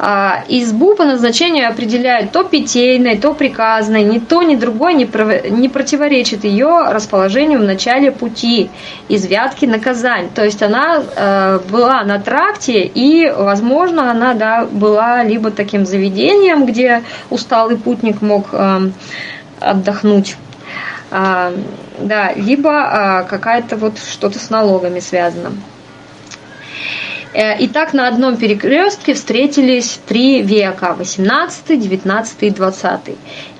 [0.00, 6.42] А, избу по назначению определяют то питейной, то приказной, ни то, ни другое не, противоречит
[6.42, 8.70] ее расположению в начале пути
[9.08, 10.30] из Вятки на Казань.
[10.34, 16.66] То есть она э, была на тракте и, возможно, она да, была либо таким заведением,
[16.66, 18.90] где усталый путник мог э,
[19.60, 20.36] отдохнуть.
[21.10, 21.52] А,
[21.98, 25.52] да, либо а, какая-то вот что-то с налогами связано.
[27.32, 33.00] Э, итак, на одном перекрестке встретились три века, 18, 19 и 20.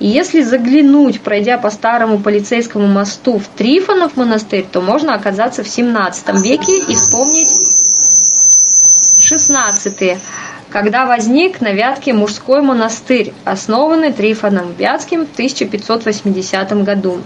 [0.00, 5.68] И если заглянуть, пройдя по старому полицейскому мосту в Трифонов монастырь, то можно оказаться в
[5.68, 7.48] 17 веке и вспомнить
[9.30, 10.18] 16
[10.70, 17.20] когда возник на Вятке мужской монастырь, основанный Трифоном Вятским в 1580 году.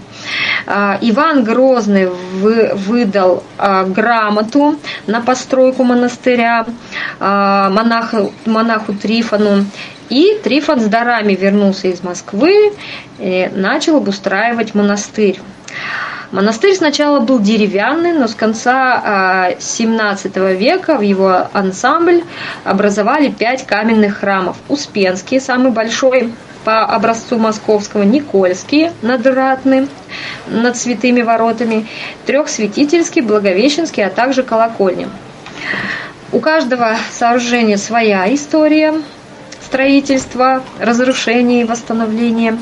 [0.66, 6.66] А, Иван Грозный выдал а, грамоту на постройку монастыря
[7.20, 9.66] а, монаху, монаху Трифону,
[10.08, 12.72] и Трифон с дарами вернулся из Москвы
[13.18, 15.38] и начал обустраивать монастырь.
[16.34, 22.24] Монастырь сначала был деревянный, но с конца XVII а, века в его ансамбль
[22.64, 24.56] образовали пять каменных храмов.
[24.68, 29.86] Успенский, самый большой по образцу московского, Никольский, надратный,
[30.48, 31.86] над святыми воротами,
[32.26, 35.10] Трехсвятительский, Благовещенский, а также колокольня.
[36.32, 38.94] У каждого сооружения своя история
[39.64, 42.58] строительства, разрушения и восстановления.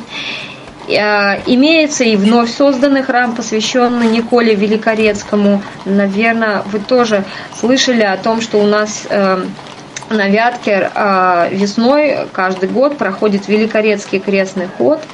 [0.88, 5.62] Э, имеется и вновь созданный храм, посвященный Николе Великорецкому.
[5.84, 7.24] Наверное, вы тоже
[7.54, 9.44] слышали о том, что у нас э,
[10.10, 15.00] на Вятке э, весной каждый год проходит Великорецкий крестный ход–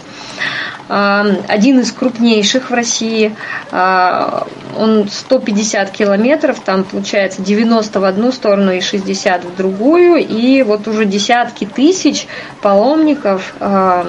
[0.89, 3.37] один из крупнейших в России.
[3.71, 10.27] А, он 150 километров, там получается 90 в одну сторону и 60 в другую.
[10.27, 12.27] И вот уже десятки тысяч
[12.63, 14.07] паломников а,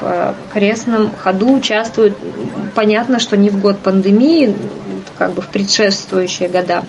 [0.00, 2.16] в крестном ходу участвуют.
[2.74, 4.54] Понятно, что не в год пандемии,
[5.16, 6.84] как бы в предшествующие года.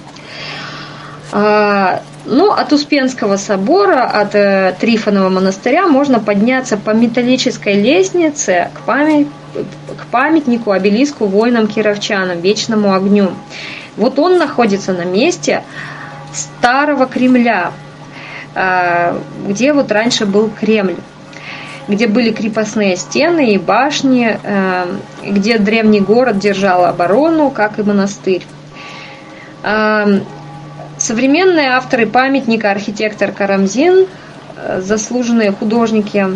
[1.32, 8.82] А, ну, от Успенского собора, от э, Трифонова монастыря можно подняться по металлической лестнице к,
[8.82, 13.32] память, к памятнику, обелиску воинам-кировчанам, вечному огню.
[13.95, 15.63] Вот он находится на месте
[16.34, 17.71] старого Кремля,
[18.55, 19.15] э,
[19.47, 20.95] где вот раньше был Кремль
[21.88, 24.86] где были крепостные стены и башни, э,
[25.25, 28.45] где древний город держал оборону, как и монастырь.
[31.00, 34.06] Современные авторы памятника архитектор Карамзин,
[34.58, 36.28] э, заслуженные художники,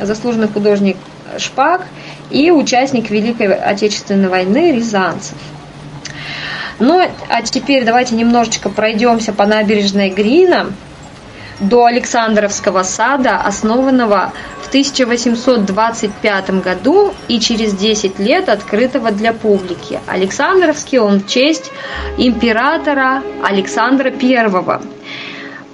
[0.00, 0.96] заслуженный художник
[1.38, 1.86] Шпак
[2.28, 5.36] и участник Великой Отечественной войны Рязанцев.
[6.80, 10.72] Ну, а теперь давайте немножечко пройдемся по набережной Грина
[11.60, 14.32] до Александровского сада, основанного
[14.68, 19.98] в 1825 году и через 10 лет открытого для публики.
[20.06, 21.72] Александровский он в честь
[22.18, 24.80] императора Александра I,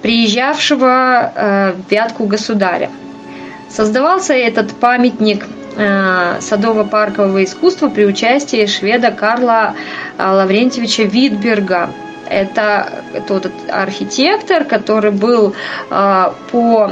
[0.01, 2.89] приезжавшего э, в Вятку государя.
[3.69, 9.75] Создавался этот памятник э, садово-паркового искусства при участии шведа Карла
[10.17, 11.89] э, Лаврентьевича Витберга.
[12.29, 15.53] Это тот архитектор, который был
[15.89, 16.91] по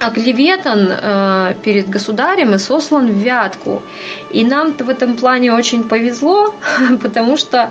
[0.00, 3.82] оклеветан э, перед государем и сослан в Вятку.
[4.30, 6.54] И нам в этом плане очень повезло,
[7.02, 7.70] потому что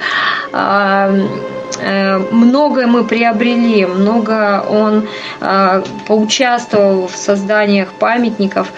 [0.52, 1.28] э,
[1.80, 5.08] э, многое мы приобрели, много он
[5.42, 8.72] э, поучаствовал в созданиях памятников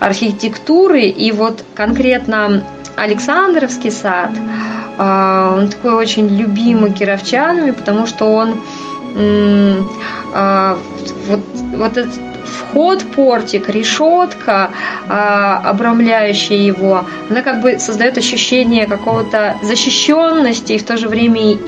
[0.00, 2.64] архитектуры, и вот конкретно
[2.96, 4.30] Александровский сад,
[4.98, 8.60] э, он такой очень любимый кировчанами, потому что он
[9.14, 11.40] вот,
[11.76, 12.33] вот этот
[12.68, 14.70] вход, портик, решетка,
[15.08, 21.58] а, обрамляющая его, она как бы создает ощущение какого-то защищенности и в то же время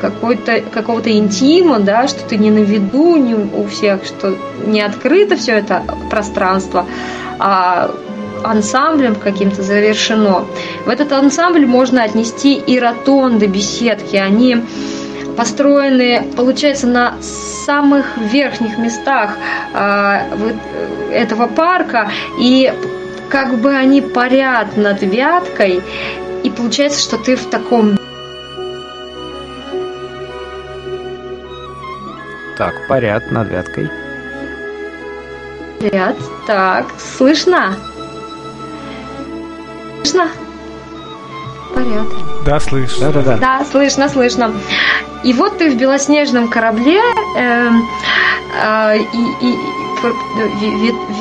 [0.00, 4.36] какой-то, какого-то интима, да, что ты не на виду не у всех, что
[4.66, 6.86] не открыто все это пространство,
[7.38, 7.90] а
[8.42, 10.44] ансамблем каким-то завершено.
[10.84, 14.16] В этот ансамбль можно отнести и ротонды, беседки.
[14.16, 14.58] Они
[15.36, 19.36] построены, получается, на самых верхних местах
[19.72, 20.26] а,
[21.10, 22.72] этого парка, и
[23.28, 25.82] как бы они парят над Вяткой,
[26.42, 27.96] и получается, что ты в таком...
[32.56, 33.90] Так, парят над Вяткой.
[35.80, 36.16] Ряд,
[36.46, 37.76] так, слышно?
[40.04, 40.43] Слышно?
[41.74, 42.06] Парят.
[42.44, 43.12] Да, слышно.
[43.12, 43.36] Да, да, да.
[43.38, 44.54] Да, слышно, слышно.
[45.22, 47.00] И вот ты в белоснежном корабле,
[47.36, 47.70] э,
[48.62, 49.58] э, и, и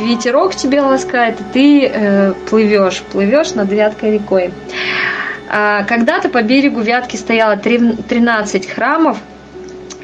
[0.06, 4.54] ветерок тебе ласкает, и ты э, плывешь, плывешь над Вяткой рекой.
[5.50, 9.18] А, когда-то по берегу Вятки стояло 13 храмов,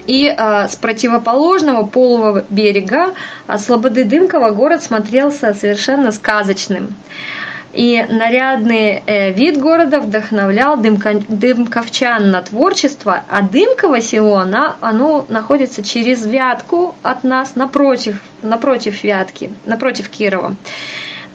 [0.05, 3.13] и э, с противоположного полого берега
[3.45, 6.95] от Слободы Дымкова город смотрелся совершенно сказочным.
[7.73, 15.25] И нарядный э, вид города вдохновлял дымка, дымковчан на творчество, а Дымково село, она, оно
[15.29, 20.55] находится через Вятку от нас, напротив, напротив Вятки, напротив Кирова.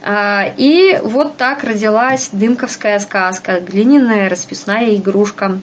[0.07, 5.59] А, и вот так родилась дымковская сказка, глиняная расписная игрушка.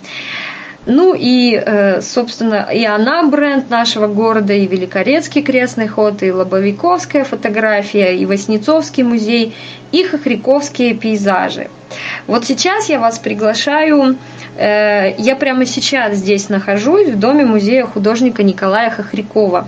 [0.84, 7.22] Ну и, э, собственно, и она бренд нашего города, и Великорецкий крестный ход, и Лобовиковская
[7.22, 9.54] фотография, и Воснецовский музей,
[9.92, 11.68] и Хохряковские пейзажи.
[12.26, 14.16] Вот сейчас я вас приглашаю,
[14.56, 19.66] я прямо сейчас здесь нахожусь, в доме музея художника Николая Хохрякова.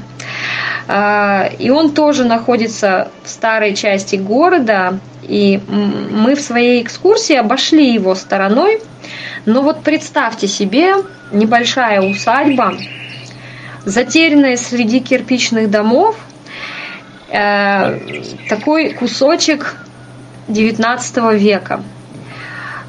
[0.87, 7.95] А, и он тоже находится в старой части города, и мы в своей экскурсии обошли
[7.95, 8.81] его стороной–
[9.47, 10.95] но вот представьте себе
[11.31, 12.79] небольшая усадьба,
[13.85, 16.17] затерянная среди кирпичных домов,
[17.29, 18.01] э,
[18.49, 19.77] такой кусочек
[20.49, 21.83] 19 века.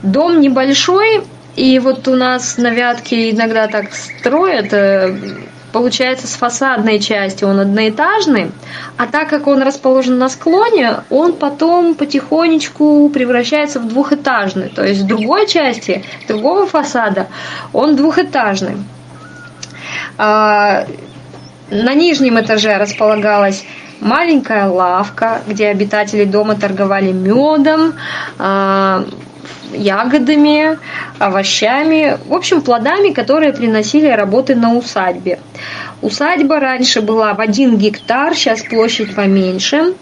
[0.02, 1.24] Дом небольшой,
[1.56, 5.16] и вот у нас на Вятке иногда так строят, э,
[5.72, 8.52] получается, с фасадной части он одноэтажный,
[8.98, 14.70] а так как он расположен на склоне, он потом потихонечку превращается в двухэтажный.
[14.70, 17.28] То есть в другой части, другого фасада,
[17.72, 18.78] он двухэтажный.
[20.18, 20.86] А,
[21.70, 23.66] на нижнем этаже располагалась
[24.02, 27.94] маленькая лавка, где обитатели дома торговали медом,
[28.38, 29.06] а,
[29.76, 30.80] ягодами,
[31.20, 35.40] овощами, в общем, плодами, которые приносили работы на усадьбе.
[36.02, 39.94] Усадьба раньше была в один гектар, сейчас площадь поменьше.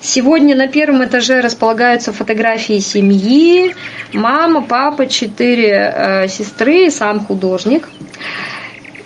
[0.00, 3.74] Сегодня на первом этаже располагаются фотографии семьи,
[4.12, 7.88] мама, папа, четыре э, сестры сам художник.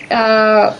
[0.09, 0.71] Э,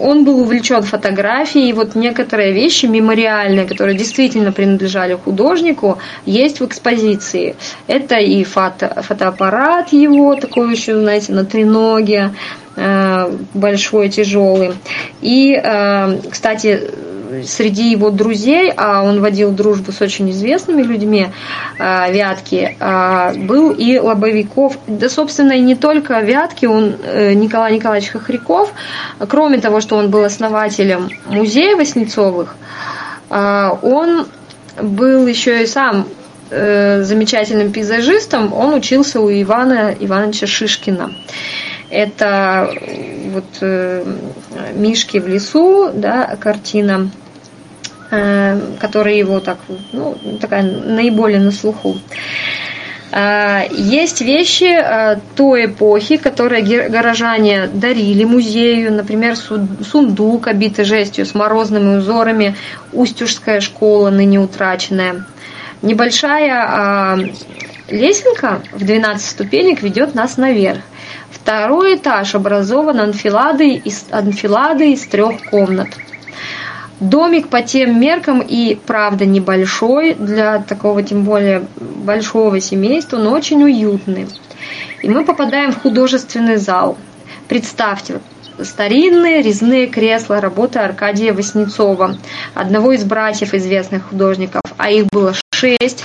[0.00, 6.66] он был увлечен фотографией, и вот некоторые вещи мемориальные, которые действительно принадлежали художнику, есть в
[6.66, 7.56] экспозиции.
[7.86, 12.32] Это и фото, фотоаппарат его, такой еще, знаете, на треноге,
[12.76, 14.72] э, большой, тяжелый.
[15.20, 16.90] И, э, кстати,
[17.44, 21.28] среди его друзей, а он водил дружбу с очень известными людьми
[21.78, 24.78] э, Вятки, э, был и Лобовиков.
[24.86, 28.72] Да, собственно, и не только Вятки, он э, Николай Николаевич Хохряков,
[29.28, 32.56] кроме того, что он был основателем музея Васнецовых,
[33.30, 34.26] он
[34.82, 36.06] был еще и сам
[36.50, 41.12] замечательным пейзажистом, он учился у Ивана Ивановича Шишкина.
[41.90, 42.72] Это
[43.32, 44.04] вот э,
[44.74, 47.19] Мишки в лесу, да, картина, э,
[48.10, 49.58] которая его так,
[49.92, 51.96] ну, такая наиболее на слуху.
[53.12, 61.34] Э, есть вещи э, той эпохи, которые горожане дарили музею, например, сундук, обитый жестью с
[61.34, 62.56] морозными узорами,
[62.92, 65.24] Устюжская школа, ныне утраченная.
[65.82, 67.32] Небольшая
[67.88, 70.80] лесенка в 12 ступенек ведет нас наверх.
[71.30, 75.88] Второй этаж образован анфиладой из, анфиладой из трех комнат.
[77.00, 83.62] Домик по тем меркам и, правда, небольшой, для такого тем более большого семейства, но очень
[83.64, 84.26] уютный.
[85.02, 86.98] И мы попадаем в художественный зал.
[87.48, 88.20] Представьте,
[88.62, 92.18] старинные резные кресла работы Аркадия Васнецова,
[92.54, 96.04] одного из братьев известных художников, а их было шесть.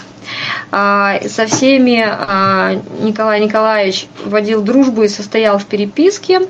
[0.77, 6.41] А, со всеми а, Николай Николаевич водил дружбу и состоял в переписке,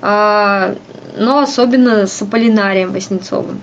[0.00, 0.76] а,
[1.16, 3.60] но особенно с Аполлинарием Васнецовым.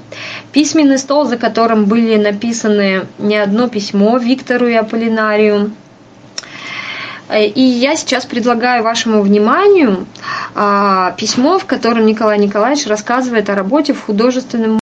[0.52, 5.72] Письменный стол, за которым были написаны не одно письмо Виктору и Аполлинарию,
[7.34, 10.06] и я сейчас предлагаю вашему вниманию
[11.18, 14.80] письмо, в котором Николай Николаевич рассказывает о работе в художественном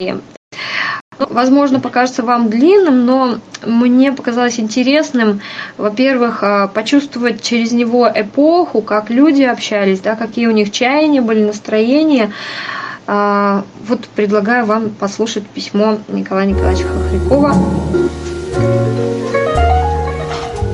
[0.00, 0.20] музее.
[1.18, 5.40] Возможно, покажется вам длинным, но мне показалось интересным,
[5.78, 11.44] во-первых, а, почувствовать через него эпоху, как люди общались, да, какие у них чаяния были,
[11.44, 12.32] настроения.
[13.06, 17.54] А, вот предлагаю вам послушать письмо Николая Николаевича Хохрякова.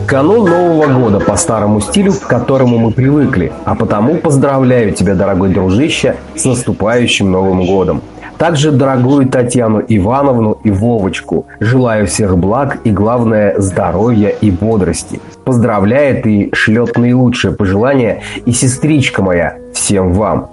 [0.09, 5.51] Канун Нового года по старому стилю, к которому мы привыкли, а потому поздравляю тебя, дорогой
[5.51, 8.03] дружище, с наступающим Новым годом.
[8.39, 11.47] Также дорогую Татьяну Ивановну и Вовочку.
[11.61, 15.20] Желаю всех благ и, главное, здоровья и бодрости.
[15.45, 20.51] Поздравляет и шлет наилучшие пожелания и сестричка моя всем вам.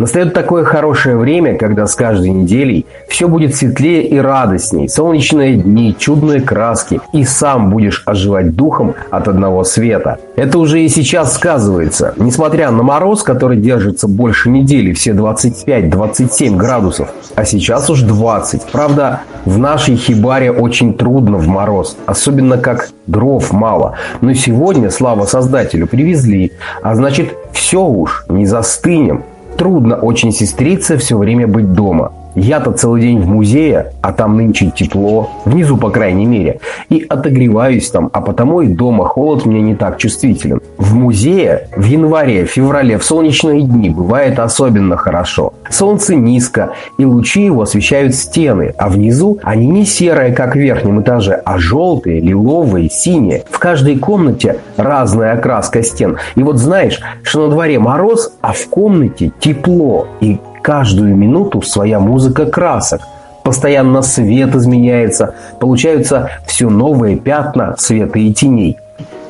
[0.00, 5.94] Настает такое хорошее время, когда с каждой неделей все будет светлее и радостней, солнечные дни,
[5.98, 10.16] чудные краски, и сам будешь оживать духом от одного света.
[10.36, 12.14] Это уже и сейчас сказывается.
[12.16, 18.62] Несмотря на мороз, который держится больше недели, все 25-27 градусов, а сейчас уж 20.
[18.72, 23.96] Правда, в нашей хибаре очень трудно в мороз, особенно как дров мало.
[24.22, 29.24] Но сегодня, слава создателю, привезли, а значит все уж, не застынем
[29.60, 32.12] трудно очень сестрице все время быть дома.
[32.34, 37.90] Я-то целый день в музее, а там нынче тепло, внизу по крайней мере, и отогреваюсь
[37.90, 40.60] там, а потому и дома холод мне не так чувствителен.
[40.78, 45.52] В музее в январе, феврале, в солнечные дни бывает особенно хорошо.
[45.68, 51.00] Солнце низко, и лучи его освещают стены, а внизу они не серые, как в верхнем
[51.00, 53.44] этаже, а желтые, лиловые, синие.
[53.50, 56.18] В каждой комнате разная окраска стен.
[56.34, 62.00] И вот знаешь, что на дворе мороз, а в комнате тепло, и Каждую минуту своя
[62.00, 63.02] музыка красок.
[63.42, 68.78] Постоянно свет изменяется, получаются все новые пятна света и теней.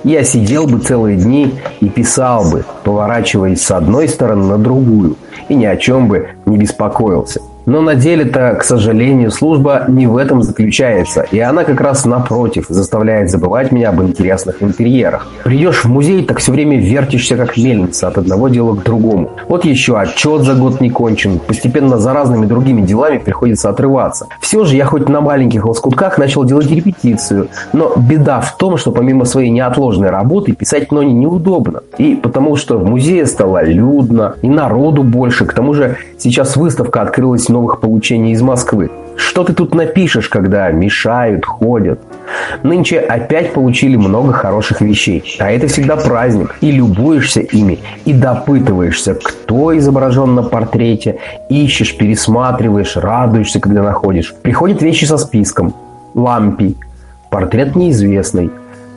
[0.03, 5.17] Я сидел бы целые дни и писал бы, поворачиваясь с одной стороны на другую,
[5.49, 7.41] и ни о чем бы не беспокоился.
[7.67, 12.67] Но на деле-то, к сожалению, служба не в этом заключается, и она как раз напротив
[12.69, 15.27] заставляет забывать меня об интересных интерьерах.
[15.45, 19.31] Придешь в музей, так все время вертишься как мельница от одного дела к другому.
[19.49, 24.27] Вот еще отчет за год не кончен, постепенно за разными другими делами приходится отрываться.
[24.41, 28.91] Все же я хоть на маленьких лоскутках начал делать репетицию, но беда в том, что
[28.91, 31.83] помимо своей неотложной работы писать ноне неудобно.
[31.99, 37.03] И потому что в музее стало людно, и народу больше, к тому же сейчас выставка
[37.03, 38.91] открылась новых получений из Москвы.
[39.17, 42.01] Что ты тут напишешь, когда мешают, ходят?
[42.63, 46.57] Нынче опять получили много хороших вещей, а это всегда праздник.
[46.63, 54.35] И любуешься ими, и допытываешься, кто изображен на портрете, ищешь, пересматриваешь, радуешься, когда находишь.
[54.43, 55.75] Приходят вещи со списком.
[56.15, 56.77] Лампи,
[57.31, 58.51] портрет неизвестный.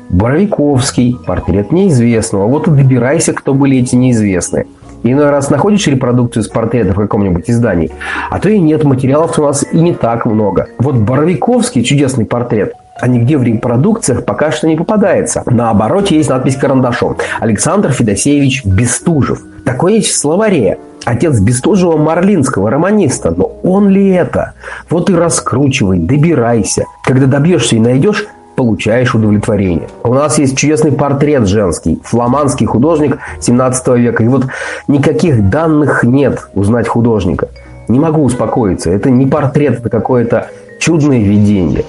[0.09, 2.47] Боровиковский, портрет неизвестного.
[2.47, 4.67] Вот и добирайся, кто были эти неизвестные.
[5.03, 7.91] Иной раз находишь репродукцию с портрета в каком-нибудь издании,
[8.29, 10.67] а то и нет, материалов у нас и не так много.
[10.79, 15.43] Вот Боровиковский чудесный портрет, а нигде в репродукциях пока что не попадается.
[15.45, 17.17] На обороте есть надпись карандашом.
[17.39, 19.41] Александр Федосеевич Бестужев.
[19.65, 20.77] Такое есть в словаре.
[21.03, 23.31] Отец Бестужева Марлинского, романиста.
[23.31, 24.53] Но он ли это?
[24.89, 26.85] Вот и раскручивай, добирайся.
[27.03, 28.25] Когда добьешься и найдешь,
[28.55, 29.87] получаешь удовлетворение.
[30.03, 34.23] У нас есть чудесный портрет женский, фламандский художник 17 века.
[34.23, 34.47] И вот
[34.87, 37.49] никаких данных нет узнать художника.
[37.87, 38.89] Не могу успокоиться.
[38.89, 40.49] Это не портрет, это какое-то
[40.79, 41.85] чудное видение.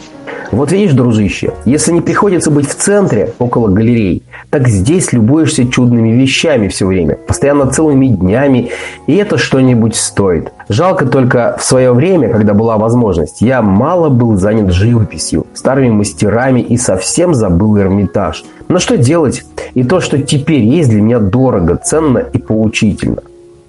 [0.53, 6.11] Вот видишь, дружище, если не приходится быть в центре, около галерей, так здесь любуешься чудными
[6.11, 8.71] вещами все время, постоянно целыми днями,
[9.07, 10.53] и это что-нибудь стоит.
[10.69, 16.61] Жалко только в свое время, когда была возможность, я мало был занят живописью, старыми мастерами
[16.61, 18.45] и совсем забыл Эрмитаж.
[18.69, 19.45] Но что делать?
[19.75, 23.23] И то, что теперь есть, для меня дорого, ценно и поучительно.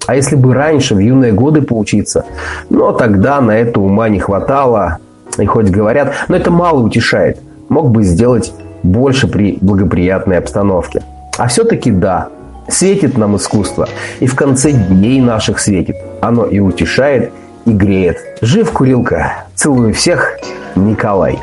[0.06, 2.24] А если бы раньше, в юные годы поучиться,
[2.70, 4.98] но тогда на это ума не хватало,
[5.42, 7.40] и хоть говорят, но это мало утешает.
[7.68, 11.02] Мог бы сделать больше при благоприятной обстановке.
[11.36, 12.28] А все-таки да,
[12.68, 13.88] светит нам искусство.
[14.20, 15.96] И в конце дней наших светит.
[16.20, 17.32] Оно и утешает,
[17.64, 18.18] и греет.
[18.40, 19.44] Жив курилка.
[19.54, 20.38] Целую всех.
[20.74, 21.38] Николай.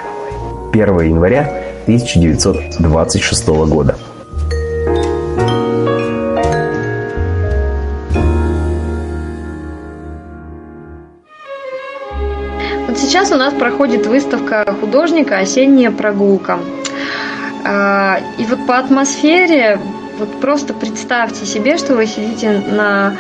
[0.72, 1.52] 1 января
[1.86, 3.98] 1926 года.
[13.24, 16.60] Сейчас у нас проходит выставка художника «Осенняя прогулка».
[17.64, 19.80] А, и вот по атмосфере,
[20.20, 23.16] вот просто представьте себе, что вы сидите на,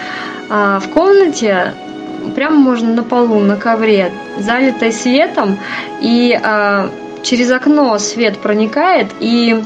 [0.49, 1.73] а, в комнате,
[2.35, 5.57] прямо можно на полу, на ковре, залитой светом,
[6.01, 6.89] и а,
[7.21, 9.63] через окно свет проникает, и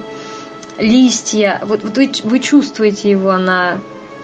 [0.77, 3.79] листья, вот, вот вы, вы чувствуете его на,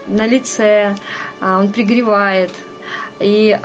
[0.06, 0.94] на лице,
[1.40, 2.52] он пригревает,
[3.18, 3.58] и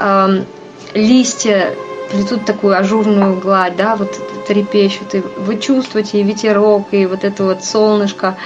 [0.94, 1.74] листья
[2.10, 7.44] плетут такую ажурную гладь, да, вот трепещут, и вы чувствуете и ветерок, и вот это
[7.44, 8.36] вот солнышко.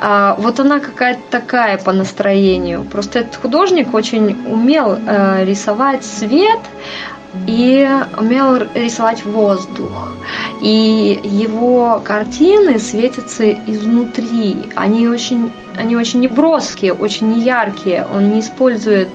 [0.00, 2.84] А, вот она какая-то такая по настроению.
[2.84, 6.60] Просто этот художник очень умел э, рисовать свет,
[7.46, 10.08] и умел рисовать воздух.
[10.62, 14.70] И его картины светятся изнутри.
[14.74, 18.06] Они очень, они очень неброские, очень яркие.
[18.14, 19.08] Он не использует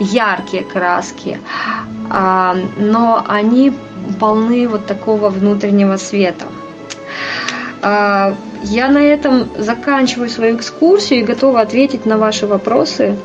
[0.00, 1.40] яркие краски,
[2.10, 3.72] а, но они
[4.18, 6.46] полны вот такого внутреннего света.
[7.82, 13.16] А, я на этом заканчиваю свою экскурсию и готова ответить на ваши вопросы.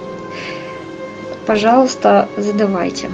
[1.45, 3.09] Пожалуйста, задавайте.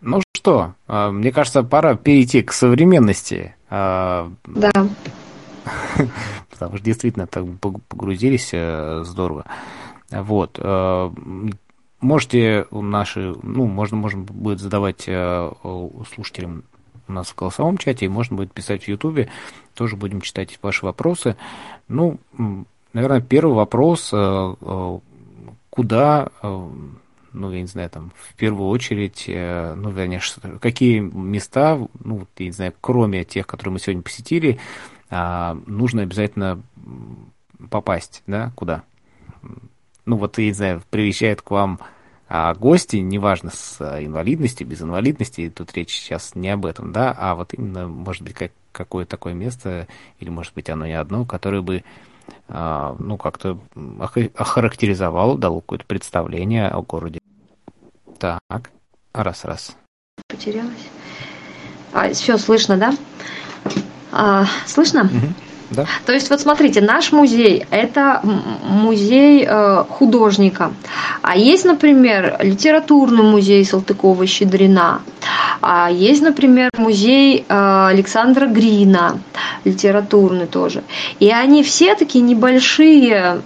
[0.00, 3.54] Ну что, а, мне кажется, пора перейти к современности.
[3.70, 4.32] Да.
[6.50, 9.44] Потому что действительно так погрузились э, здорово.
[10.10, 10.58] Вот.
[10.60, 11.10] Э,
[12.00, 15.52] можете наши, ну, можно, можно будет задавать э,
[16.12, 16.64] слушателям
[17.06, 19.30] у нас в голосовом чате, и можно будет писать в Ютубе.
[19.74, 21.36] Тоже будем читать ваши вопросы.
[21.88, 22.18] Ну,
[22.92, 24.98] наверное, первый вопрос, э,
[25.70, 26.28] куда,
[27.38, 32.52] ну, я не знаю, там, в первую очередь, ну, конечно, какие места, ну, я не
[32.52, 34.58] знаю, кроме тех, которые мы сегодня посетили,
[35.10, 36.60] нужно обязательно
[37.70, 38.82] попасть, да, куда?
[40.08, 41.78] ну вот, я не знаю, приезжают к вам
[42.30, 47.14] а гости, неважно, с а, инвалидностью, без инвалидности, тут речь сейчас не об этом, да,
[47.16, 49.88] а вот именно, может быть, как, какое такое место,
[50.20, 51.84] или, может быть, оно не одно, которое бы,
[52.48, 53.58] а, ну, как-то
[54.34, 57.17] охарактеризовало, дало какое-то представление о городе.
[58.18, 58.70] Так,
[59.14, 59.76] раз-раз.
[60.26, 60.88] Потерялась.
[61.92, 62.94] А, все, слышно, да?
[64.10, 65.02] А, слышно?
[65.02, 65.34] Угу.
[65.70, 65.86] Да.
[66.06, 70.72] То есть вот смотрите, наш музей– это музей э, художника.
[71.22, 75.02] А есть, например, литературный музей Салтыкова-Щедрина.
[75.60, 79.20] А есть, например, музей э, Александра Грина,
[79.64, 80.82] литературный тоже.
[81.20, 83.42] И они все такие небольшие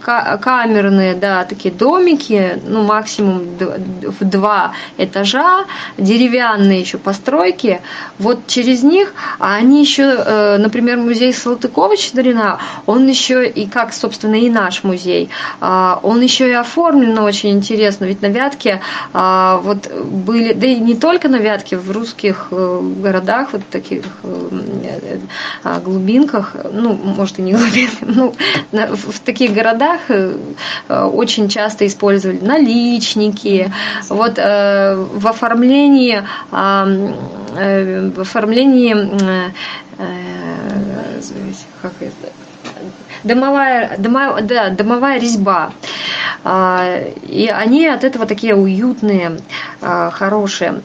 [0.00, 5.64] камерные, да, такие домики, ну, максимум в два этажа,
[5.96, 7.80] деревянные еще постройки.
[8.18, 14.34] Вот через них, а они еще, э, например, музей Салтыкова-Щедрина, он еще и как, собственно,
[14.34, 15.30] и наш музей,
[15.60, 18.80] а, он еще и оформлен очень интересно, ведь на Вятке
[19.12, 24.04] а, вот были, да и не только на Вятке, в русских э, городах, вот таких
[24.22, 25.18] э,
[25.84, 28.34] глубинках, ну, может и не глубинках, ну,
[28.72, 30.36] в таких городах э,
[30.88, 33.72] очень часто использовали наличники.
[34.08, 38.96] Вот в оформлении в оформлении
[41.82, 42.32] как это,
[43.24, 45.72] домовая, домовая, да, домовая резьба.
[46.44, 49.40] И они от этого такие уютные,
[49.80, 50.82] хорошие.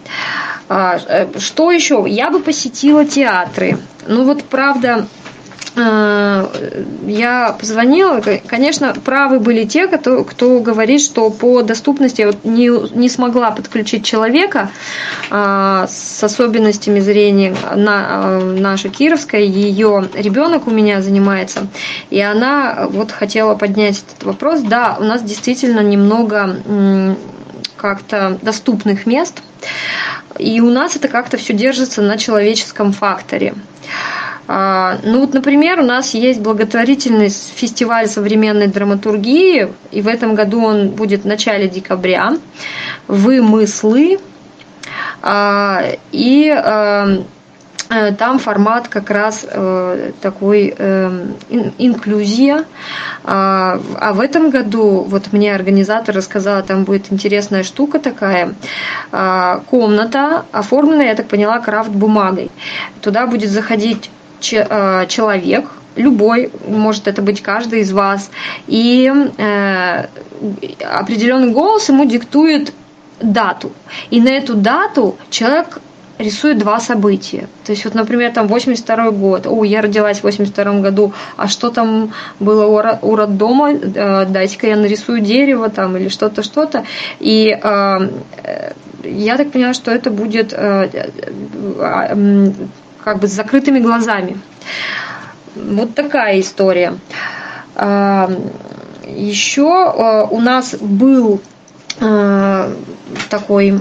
[0.68, 2.06] Что еще?
[2.08, 3.78] Я бы посетила театры.
[4.08, 5.22] Ну вот правда, Э,
[5.76, 13.09] я позвонила, конечно, правы были те, кто, кто говорит, что по доступности вот не, не
[13.09, 14.69] смогла подключить человека
[15.32, 21.67] а, с особенностями зрения на, а, наша Кировская, ее ребенок у меня занимается,
[22.11, 24.61] и она вот хотела поднять этот вопрос.
[24.61, 27.15] Да, у нас действительно немного
[27.78, 29.41] как-то доступных мест,
[30.39, 33.53] и у нас это как-то все держится на человеческом факторе.
[34.47, 40.64] А, ну вот, например, у нас есть благотворительный фестиваль современной драматургии, и в этом году
[40.64, 42.38] он будет в начале декабря.
[43.07, 44.20] Вымыслы.
[45.22, 47.24] А, и а, э,
[48.18, 51.26] там формат как раз э, такой э,
[51.78, 52.66] инклюзия.
[53.26, 53.80] А
[54.14, 58.54] в этом году, вот мне организатор рассказала, там будет интересная штука такая,
[59.70, 62.52] комната, оформленная, я так поняла, крафт бумагой.
[63.02, 64.10] Туда будет заходить
[64.52, 68.30] Э, человек, любой, может это быть каждый из вас,
[68.68, 70.06] и э,
[70.84, 72.74] определенный голос ему диктует
[73.22, 73.72] дату.
[74.10, 75.80] И на эту дату человек
[76.20, 77.47] рисует два события.
[77.66, 81.70] То есть, вот, например, там 82 год, о, я родилась в 82 году, а что
[81.70, 82.66] там было
[83.01, 86.86] у роддома, э, дайте-ка я нарисую дерево там или что-то, что-то.
[87.20, 88.09] И э,
[89.03, 90.53] я так понимаю, что это будет
[93.03, 94.38] как бы с закрытыми глазами.
[95.55, 96.93] Вот такая история.
[99.05, 101.41] Еще у нас был
[103.30, 103.80] такой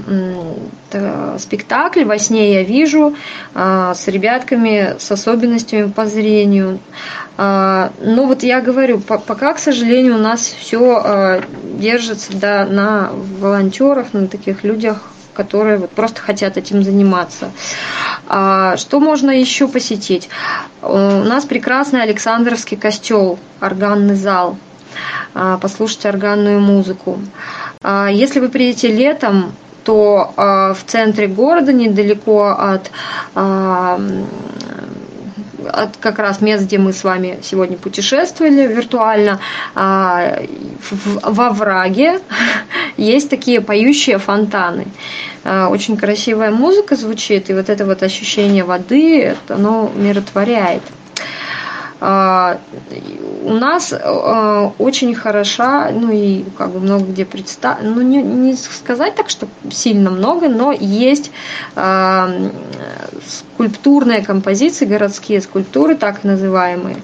[1.38, 3.16] спектакль «Во сне я вижу»
[3.54, 6.78] с ребятками с особенностями по зрению.
[7.38, 13.10] Но вот я говорю, пока, к сожалению, у нас все держится да, на
[13.40, 15.02] волонтерах, на таких людях,
[15.32, 17.50] которые вот просто хотят этим заниматься.
[18.26, 20.28] Что можно еще посетить?
[20.82, 24.58] У нас прекрасный Александровский костел, органный зал–
[25.34, 27.18] а, послушать органную музыку.
[27.82, 29.52] А, если вы приедете летом,
[29.84, 32.90] то а, в центре города, недалеко от
[35.72, 39.38] от как раз мест, где мы с вами сегодня путешествовали виртуально,
[39.74, 42.20] во враге
[42.96, 44.88] есть такие поющие фонтаны.
[45.44, 50.82] Очень красивая музыка звучит, и вот это вот ощущение воды, оно миротворяет.
[52.04, 52.58] А,
[53.44, 58.56] у нас а, очень хороша, ну и как бы много где представлено, ну не, не
[58.56, 61.30] сказать так, что сильно много, но есть
[61.76, 62.28] а,
[63.24, 66.96] скульптурные композиции, городские скульптуры, так называемые.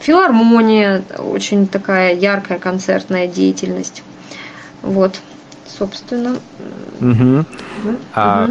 [0.00, 4.02] Филармония, очень такая яркая концертная деятельность.
[4.80, 5.20] Вот,
[5.66, 6.38] собственно.
[6.98, 7.44] Угу.
[7.84, 7.96] Угу.
[8.14, 8.48] А,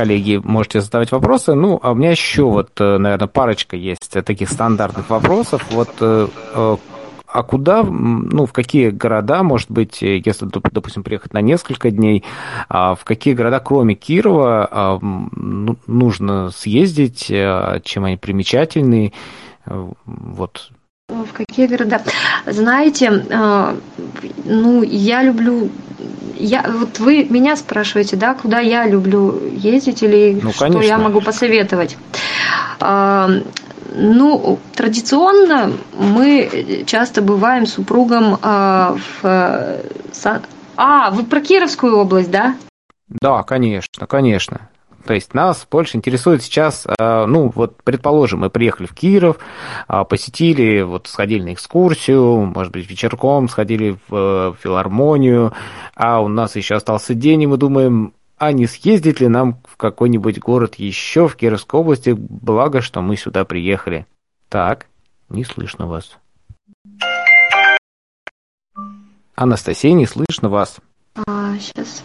[0.00, 1.54] коллеги, можете задавать вопросы.
[1.54, 5.62] Ну, а у меня еще вот, э, наверное, парочка есть таких стандартных вопросов.
[5.70, 6.76] Вот э, э,
[7.26, 12.24] а куда, ну, в какие города, может быть, если, допустим, приехать на несколько дней,
[12.70, 19.12] а в какие города, кроме Кирова, а, ну, нужно съездить, чем они примечательны?
[19.66, 20.72] Вот.
[21.10, 22.02] В какие города?
[22.46, 23.10] Знаете,
[24.44, 25.70] ну, я люблю
[26.40, 31.20] я, вот вы меня спрашиваете, да, куда я люблю ездить или ну, что я могу
[31.20, 31.98] посоветовать.
[32.80, 33.28] А,
[33.94, 39.80] ну, традиционно мы часто бываем супругом а, в...
[40.76, 42.56] А, вы про Кировскую область, да?
[43.08, 44.68] Да, конечно, конечно.
[45.10, 49.38] То есть нас больше интересует сейчас, э, ну вот предположим, мы приехали в Киров,
[49.88, 55.52] а, посетили, вот сходили на экскурсию, может быть вечерком сходили в э, филармонию,
[55.96, 59.76] а у нас еще остался день, и мы думаем, а не съездить ли нам в
[59.76, 64.06] какой-нибудь город еще в Кировской области, благо, что мы сюда приехали.
[64.48, 64.86] Так,
[65.28, 66.18] не слышно вас.
[69.34, 70.76] Анастасия, не слышно вас.
[71.26, 72.04] А, сейчас.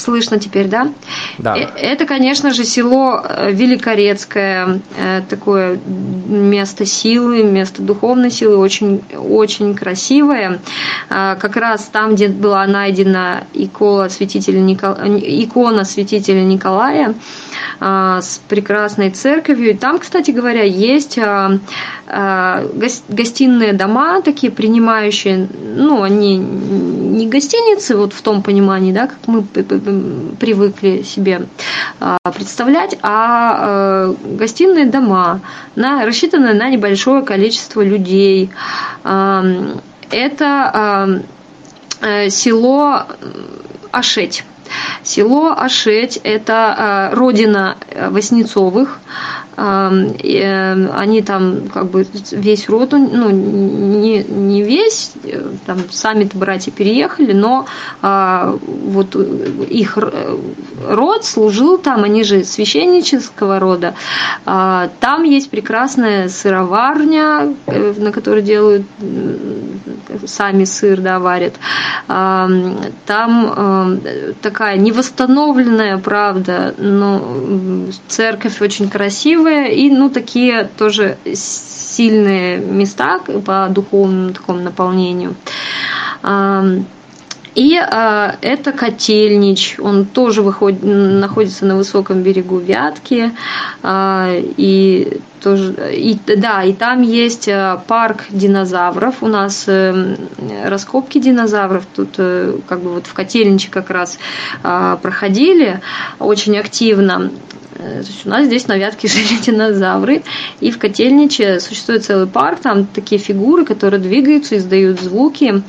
[0.00, 0.92] Слышно теперь, да?
[1.38, 1.56] Да.
[1.56, 5.78] Э, это, конечно же, село э, Великорецкое, э, такое
[6.26, 10.60] место силы, место духовной силы, очень, очень красивое.
[11.08, 14.94] Как раз там, где была найдена икона святителя, Никол...
[14.94, 17.14] икона святителя Николая
[17.80, 19.70] с прекрасной церковью.
[19.70, 21.18] И там, кстати говоря, есть
[23.08, 29.42] гостиные дома, такие принимающие, ну, они не гостиницы, вот в том понимании, да, как мы
[29.42, 31.46] привыкли себе
[32.00, 35.40] а, представлять, а э, гостиные дома,
[35.76, 38.50] на, рассчитанные на небольшое количество людей.
[39.04, 41.22] Это
[42.00, 43.04] э, село
[43.92, 44.44] Ашеть.
[45.02, 47.76] Село Ашеть– это э, родина
[48.10, 48.98] Воснецовых.
[49.60, 55.12] Э, они там как бы весь род, ну не, не весь,
[55.66, 57.66] там сами братья переехали, но
[58.00, 59.98] а, вот их
[60.88, 63.94] род служил там, они же священнического рода.
[64.46, 68.86] А, там есть прекрасная сыроварня, э, на которой делают
[70.26, 71.54] сами сыр, да, варят.
[72.06, 74.00] Там
[74.42, 77.22] такая невосстановленная, правда, но
[78.08, 85.34] церковь очень красивая и, ну, такие тоже сильные места по духовному такому наполнению.
[87.54, 93.32] И э, это Котельнич, он тоже выходит, находится на высоком берегу Вятки,
[93.82, 99.22] э, и тоже, и, да, и там есть э, парк динозавров.
[99.22, 100.16] У нас э,
[100.64, 104.18] раскопки динозавров тут э, как бы вот в Котельниче как раз
[104.62, 105.80] э, проходили
[106.20, 107.32] очень активно.
[107.80, 110.22] Э, то есть у нас здесь на Вятке жили динозавры,
[110.60, 115.62] и в Котельниче существует целый парк, там такие фигуры, которые двигаются, издают звуки.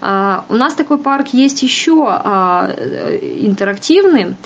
[0.00, 2.70] А, у нас такой парк есть еще а,
[3.20, 4.36] интерактивный,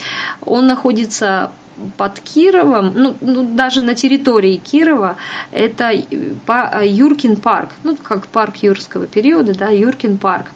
[0.40, 1.52] он находится
[1.96, 5.16] под Кировом, ну, ну даже на территории Кирова,
[5.50, 10.46] это Юркин парк, ну как парк юрского периода, да, Юркин парк.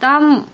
[0.00, 0.46] Там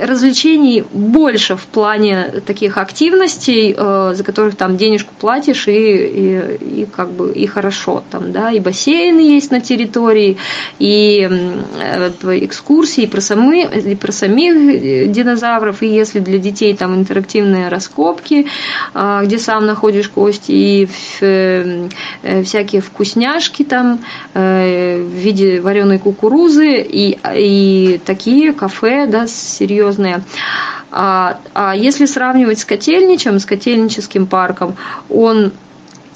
[0.00, 6.86] развлечений больше в плане таких активностей, э, за которых там денежку платишь и, и, и
[6.86, 10.36] как бы и хорошо там, да, и бассейны есть на территории,
[10.78, 12.10] и э,
[12.44, 18.46] экскурсии про, самы, и про самих динозавров, и если для детей там интерактивные раскопки,
[18.94, 20.88] э, где сам находишь кости, и
[21.20, 21.88] э,
[22.22, 24.00] э, всякие вкусняшки там
[24.34, 30.22] э, в виде вареной кукурузы, и, и такие кафе, да, с серьезные.
[30.90, 34.76] А, а если сравнивать с котельничем, с котельническим парком,
[35.08, 35.52] он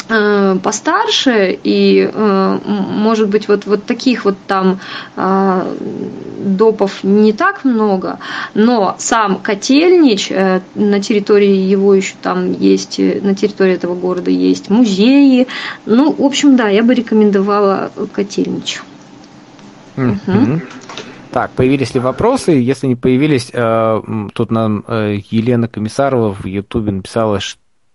[0.09, 4.79] э, постарше и э, может быть вот вот таких вот там
[5.17, 5.77] э,
[6.45, 8.19] допов не так много,
[8.53, 10.31] но сам котельнич
[10.75, 15.47] на территории его еще там есть на территории этого города есть музеи,
[15.87, 18.83] ну в общем да я бы рекомендовала котельнич.
[19.97, 20.53] Mm-hmm.
[20.53, 20.61] Угу.
[21.37, 22.53] Так, появились ли вопросы?
[22.53, 27.41] Если не появились, э, тут нам э, Елена Комиссарова в Ютубе написала,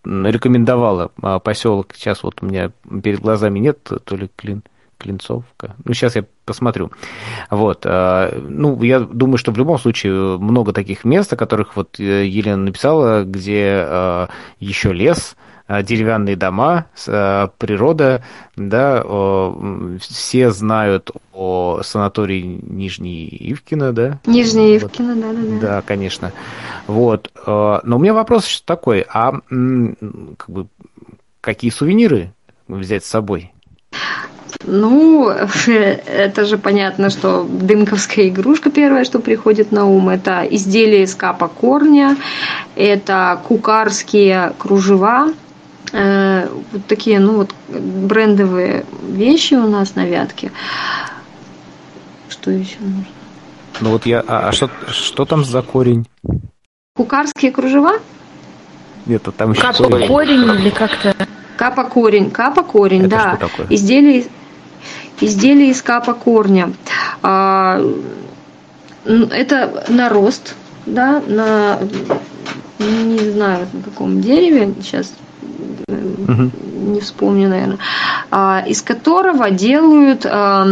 [0.05, 1.87] рекомендовала э, поселок.
[1.95, 2.71] Сейчас вот у меня
[3.01, 4.61] перед глазами нет, то ли Клин,
[4.99, 5.75] Клинцовка.
[5.83, 6.91] Ну, сейчас я посмотрю.
[7.49, 7.83] Вот.
[7.83, 13.23] Ну, я думаю, что в любом случае много таких мест, о которых вот Елена написала,
[13.23, 14.29] где
[14.59, 15.50] еще лес, Э,
[15.83, 18.23] деревянные дома, э, природа,
[18.55, 19.03] да,
[19.99, 24.19] все знают о санатории Нижний Ивкино, да?
[24.25, 25.59] Нижний Ивкино, да, да, да.
[25.59, 26.31] Да, конечно.
[26.87, 27.31] Вот.
[27.45, 30.67] Э, но у меня вопрос такой, а как бы,
[31.39, 32.33] какие сувениры
[32.67, 33.51] взять с собой?
[34.65, 35.29] Ну,
[35.67, 41.47] это же понятно, что дымковская игрушка первая, что приходит на ум, это изделие из капа
[41.47, 42.17] корня,
[42.75, 45.40] это кукарские кружева, Э,
[45.93, 50.51] вот такие, ну вот брендовые вещи у нас на Вятке.
[52.29, 53.05] Что еще нужно?
[53.81, 56.07] Ну вот я, а, а что, что там за корень?
[56.95, 57.93] Кукарские кружева?
[59.05, 60.07] Нет, там еще Капа корень.
[60.07, 61.15] корень или как-то?
[61.57, 63.35] Капа корень, капа корень, Это да.
[63.35, 63.67] Что такое?
[63.69, 64.25] Изделие,
[65.19, 66.73] изделие из капа корня.
[67.21, 67.81] А,
[69.05, 71.79] это нарост, да, на
[72.79, 75.13] не знаю на каком дереве сейчас
[76.27, 77.79] не вспомню, наверное,
[78.29, 80.67] а, из которого делают а,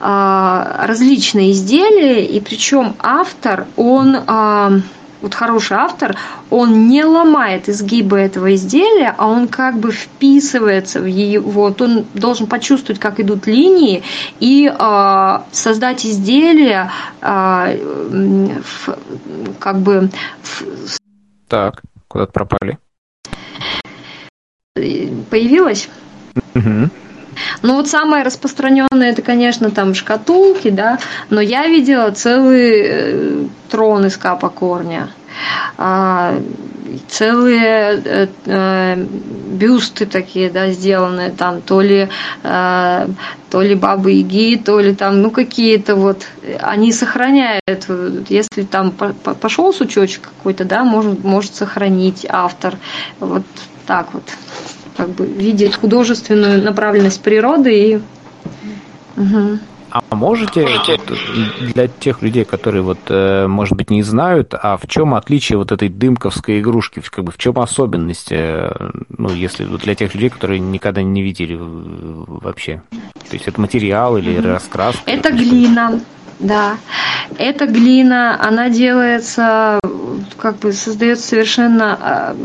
[0.00, 4.16] а, различные изделия, и причем автор, он
[5.20, 6.16] вот хороший автор,
[6.48, 12.06] он не ломает изгибы этого изделия, а он как бы вписывается в ее, вот он
[12.14, 14.04] должен почувствовать, как идут линии
[14.38, 18.98] и э, создать изделие, э, в,
[19.58, 20.08] как бы.
[20.42, 20.62] В...
[21.48, 22.78] Так, куда-то пропали
[25.30, 25.88] появилась.
[26.54, 26.90] Угу.
[27.62, 30.98] Ну вот самое распространенное это, конечно, там шкатулки, да,
[31.30, 35.10] но я видела целый э, трон из капа корня.
[35.76, 36.34] А,
[37.06, 42.08] целые э, э, бюсты такие, да, сделанные там, то ли,
[42.42, 46.26] то ли бабы Яги, то ли там, ну, какие-то вот,
[46.60, 47.86] они сохраняют,
[48.28, 52.76] если там пошел сучочек какой-то, да, может, может сохранить автор,
[53.20, 53.44] вот
[53.88, 54.22] так вот
[54.96, 57.96] как бы видеть художественную направленность природы и
[59.16, 59.58] угу.
[59.90, 60.68] А можете
[61.72, 65.72] для тех людей, которые вот, э, может быть, не знают, а в чем отличие вот
[65.72, 68.70] этой дымковской игрушки, как бы в чем особенность, э,
[69.16, 72.82] ну, если для тех людей, которые никогда не видели вообще?
[72.90, 75.10] То есть это материал или раскраска?
[75.10, 75.98] Это глина,
[76.38, 76.76] да.
[77.38, 79.80] Эта глина, она делается,
[80.34, 82.36] как бы создается совершенно а,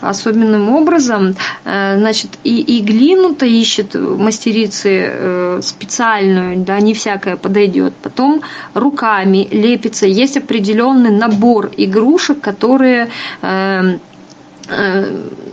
[0.00, 1.34] особенным образом.
[1.64, 7.94] Э, значит, и, и глину-то ищет мастерицы э, специальную, да, не всякая подойдет.
[8.02, 8.42] Потом
[8.74, 10.06] руками лепится.
[10.06, 13.10] Есть определенный набор игрушек, которые
[13.42, 13.98] э,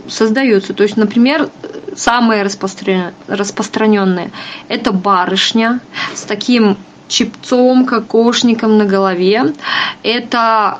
[0.08, 0.74] создаются.
[0.74, 1.48] То есть, например,
[1.96, 4.30] самые распространенные–
[4.68, 5.80] это барышня
[6.14, 6.76] с таким
[7.08, 9.54] чипцом, кокошником на голове.
[10.02, 10.78] Это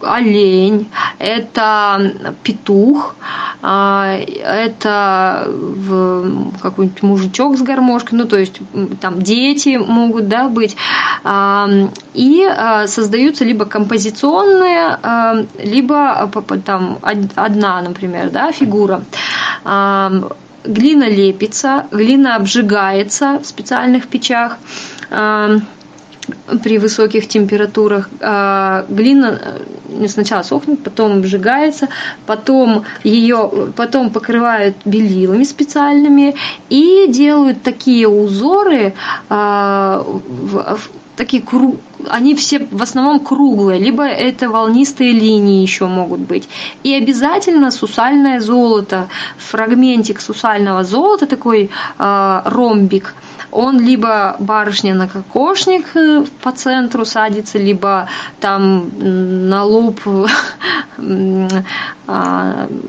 [0.00, 0.88] олень,
[1.18, 3.16] это петух,
[3.62, 5.50] а, это
[6.62, 8.60] какой-нибудь мужичок с гармошкой, ну то есть
[9.00, 10.76] там дети могут да, быть.
[11.24, 11.68] А,
[12.14, 16.30] и а, создаются либо композиционные, либо
[16.64, 19.02] там одна, например, да, фигура
[20.66, 24.58] глина лепится, глина обжигается в специальных печах,
[26.62, 28.08] при высоких температурах.
[28.20, 29.38] А, глина
[29.88, 31.88] э, сначала сохнет, потом обжигается,
[32.26, 36.34] потом ее потом покрывают белилами специальными
[36.68, 38.94] и делают такие узоры,
[39.28, 40.04] а,
[41.16, 41.76] такие круг,
[42.08, 46.48] они все в основном круглые, либо это волнистые линии еще могут быть.
[46.82, 49.08] И обязательно сусальное золото,
[49.38, 53.14] фрагментик сусального золота, такой э, ромбик–
[53.56, 58.08] он либо барышня на кокошник э, по центру садится, либо
[58.40, 60.00] там на лоб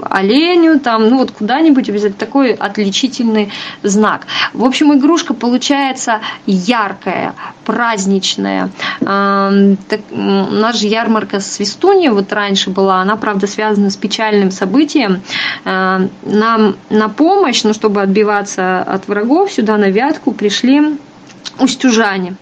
[0.09, 3.51] оленю, там, ну вот куда-нибудь обязательно такой отличительный
[3.83, 4.27] знак.
[4.53, 7.33] В общем, игрушка получается яркая,
[7.65, 8.69] праздничная.
[8.99, 15.21] Так, у нас же ярмарка Свистунья вот раньше была, она, правда, связана с печальным событием.
[15.65, 20.97] Нам на помощь, ну, чтобы отбиваться от врагов, сюда на Вятку пришли
[21.59, 22.35] устюжане.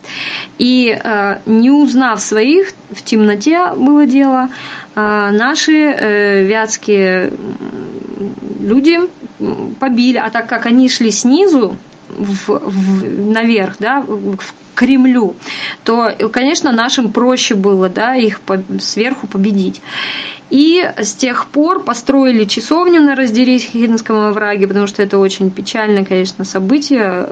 [0.58, 4.50] И э, не узнав своих, в темноте было дело,
[4.96, 7.34] э, наши э, вятские
[8.60, 9.00] люди
[9.80, 11.78] побили, а так как они шли снизу,
[12.08, 14.38] в, в, наверх, да, в
[14.76, 15.36] Кремлю,
[15.84, 18.42] то, конечно, нашим проще было да, их
[18.80, 19.82] сверху победить.
[20.50, 26.46] И с тех пор построили часовню на Раздерихинском овраге, потому что это очень печальное, конечно,
[26.46, 27.28] событие.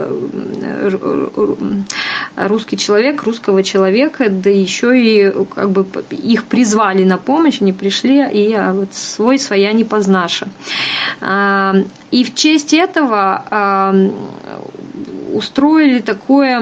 [2.36, 8.26] Русский человек, русского человека, да еще и как бы их призвали на помощь, они пришли,
[8.32, 10.48] и а вот свой своя не познаша.
[11.22, 11.76] А,
[12.10, 13.96] и в честь этого а,
[15.34, 16.60] устроили такое,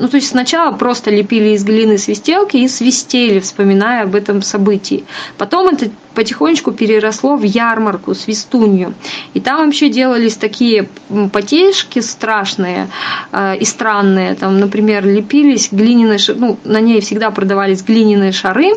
[0.00, 5.04] ну то есть сначала просто лепили из глины свистелки и свистели, вспоминая об этом событии.
[5.38, 8.94] Потом это потихонечку переросло в ярмарку, свистунью.
[9.32, 10.88] И там вообще делались такие
[11.32, 12.88] потешки страшные
[13.32, 14.34] э, и странные.
[14.34, 18.72] Там, например, лепились глиняные шары, ну, на ней всегда продавались глиняные шары.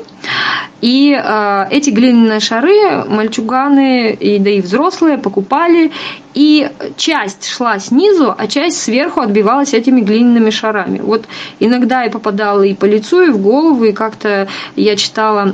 [0.81, 5.91] И э, эти глиняные шары мальчуганы, и, да и взрослые покупали.
[6.33, 10.99] И часть шла снизу, а часть сверху отбивалась этими глиняными шарами.
[10.99, 11.25] Вот
[11.59, 15.53] иногда я попадала и по лицу, и в голову, и как-то я читала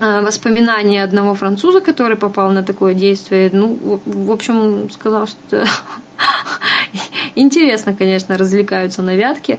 [0.00, 3.50] Э, воспоминания одного француза, который попал на такое действие.
[3.52, 5.66] Ну, в общем, сказал, что
[7.34, 9.58] интересно, конечно, развлекаются на вятке.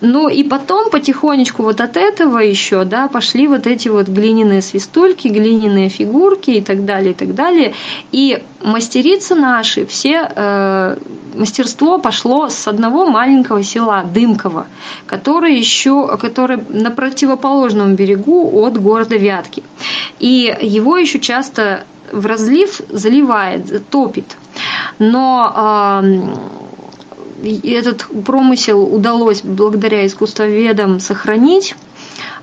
[0.00, 5.26] Ну и потом потихонечку вот от этого еще, да, пошли вот эти вот глиняные свистульки,
[5.26, 7.74] глиняные фигурки и так далее, и так далее.
[8.12, 10.96] И мастерицы наши, все э,
[11.34, 14.68] мастерство пошло с одного маленького села Дымково,
[15.06, 19.64] который еще, который на противоположном берегу от города Вятки.
[20.20, 24.36] И его еще часто в разлив заливает, топит.
[24.98, 26.02] Но
[27.42, 31.76] этот промысел удалось благодаря искусствоведам сохранить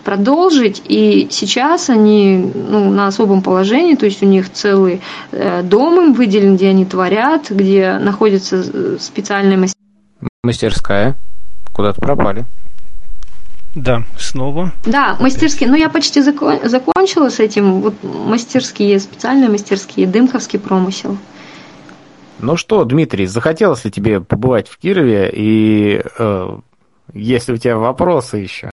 [0.05, 5.01] продолжить, и сейчас они ну, на особом положении, то есть у них целый
[5.31, 10.29] э, дом им выделен, где они творят, где находится э, специальная мастерская.
[10.43, 11.15] Мастерская.
[11.73, 12.45] Куда-то пропали.
[13.73, 14.71] Да, снова.
[14.85, 15.69] Да, мастерские.
[15.69, 17.81] Ну, я почти закон, закончила с этим.
[17.81, 21.17] Вот мастерские, специальные мастерские, дымковский промысел.
[22.39, 25.31] Ну что, Дмитрий, захотелось ли тебе побывать в Кирове?
[25.33, 26.57] И э,
[27.13, 28.69] если у тебя вопросы еще?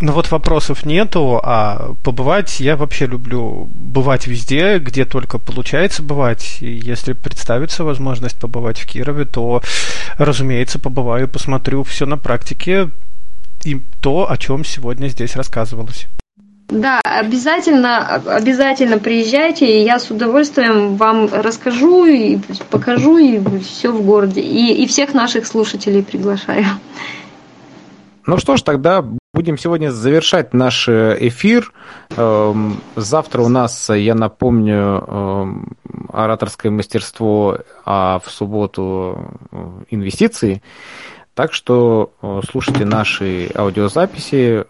[0.00, 6.58] Ну вот вопросов нету, а побывать я вообще люблю бывать везде, где только получается бывать.
[6.60, 9.60] И если представится возможность побывать в Кирове, то,
[10.16, 12.90] разумеется, побываю, посмотрю все на практике
[13.64, 16.06] и то, о чем сегодня здесь рассказывалось.
[16.68, 22.38] Да, обязательно, обязательно приезжайте, и я с удовольствием вам расскажу и
[22.70, 24.42] покажу и все в городе.
[24.42, 26.66] И, и всех наших слушателей приглашаю.
[28.26, 31.72] Ну что ж, тогда будем сегодня завершать наш э, эфир.
[32.16, 35.72] Эм, завтра у нас, я напомню, эм,
[36.12, 39.56] ораторское мастерство, а в субботу э,
[39.88, 40.62] инвестиции.
[41.38, 44.64] Так что э, слушайте наши аудиозаписи.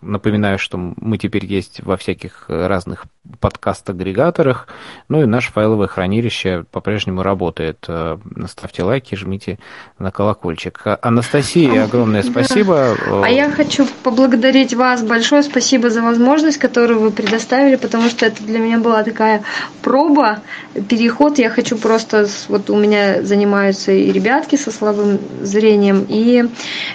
[0.00, 3.06] Напоминаю, что мы теперь есть во всяких разных
[3.38, 4.66] подкаст-агрегаторах.
[5.08, 7.84] Ну и наше файловое хранилище по-прежнему работает.
[7.88, 8.18] Э,
[8.48, 9.58] ставьте лайки, жмите
[9.98, 10.80] на колокольчик.
[10.84, 12.96] А, Анастасия, огромное спасибо.
[13.22, 15.42] А я хочу поблагодарить вас большое.
[15.44, 19.44] Спасибо за возможность, которую вы предоставили, потому что это для меня была такая
[19.82, 20.40] проба,
[20.88, 21.38] переход.
[21.38, 22.26] Я хочу просто...
[22.48, 25.18] Вот у меня занимаются и ребятки со слабым
[25.52, 26.44] зрением, и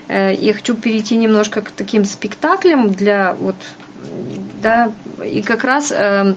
[0.08, 3.56] э, я хочу перейти немножко к таким спектаклям для вот
[4.62, 4.92] да,
[5.24, 6.36] и как раз э,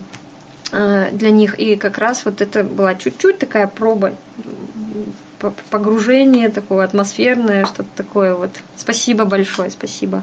[0.72, 4.14] э, для них, и как раз вот это была чуть-чуть такая проба
[5.70, 8.50] погружение такое атмосферное, что-то такое вот.
[8.76, 10.22] Спасибо большое, спасибо.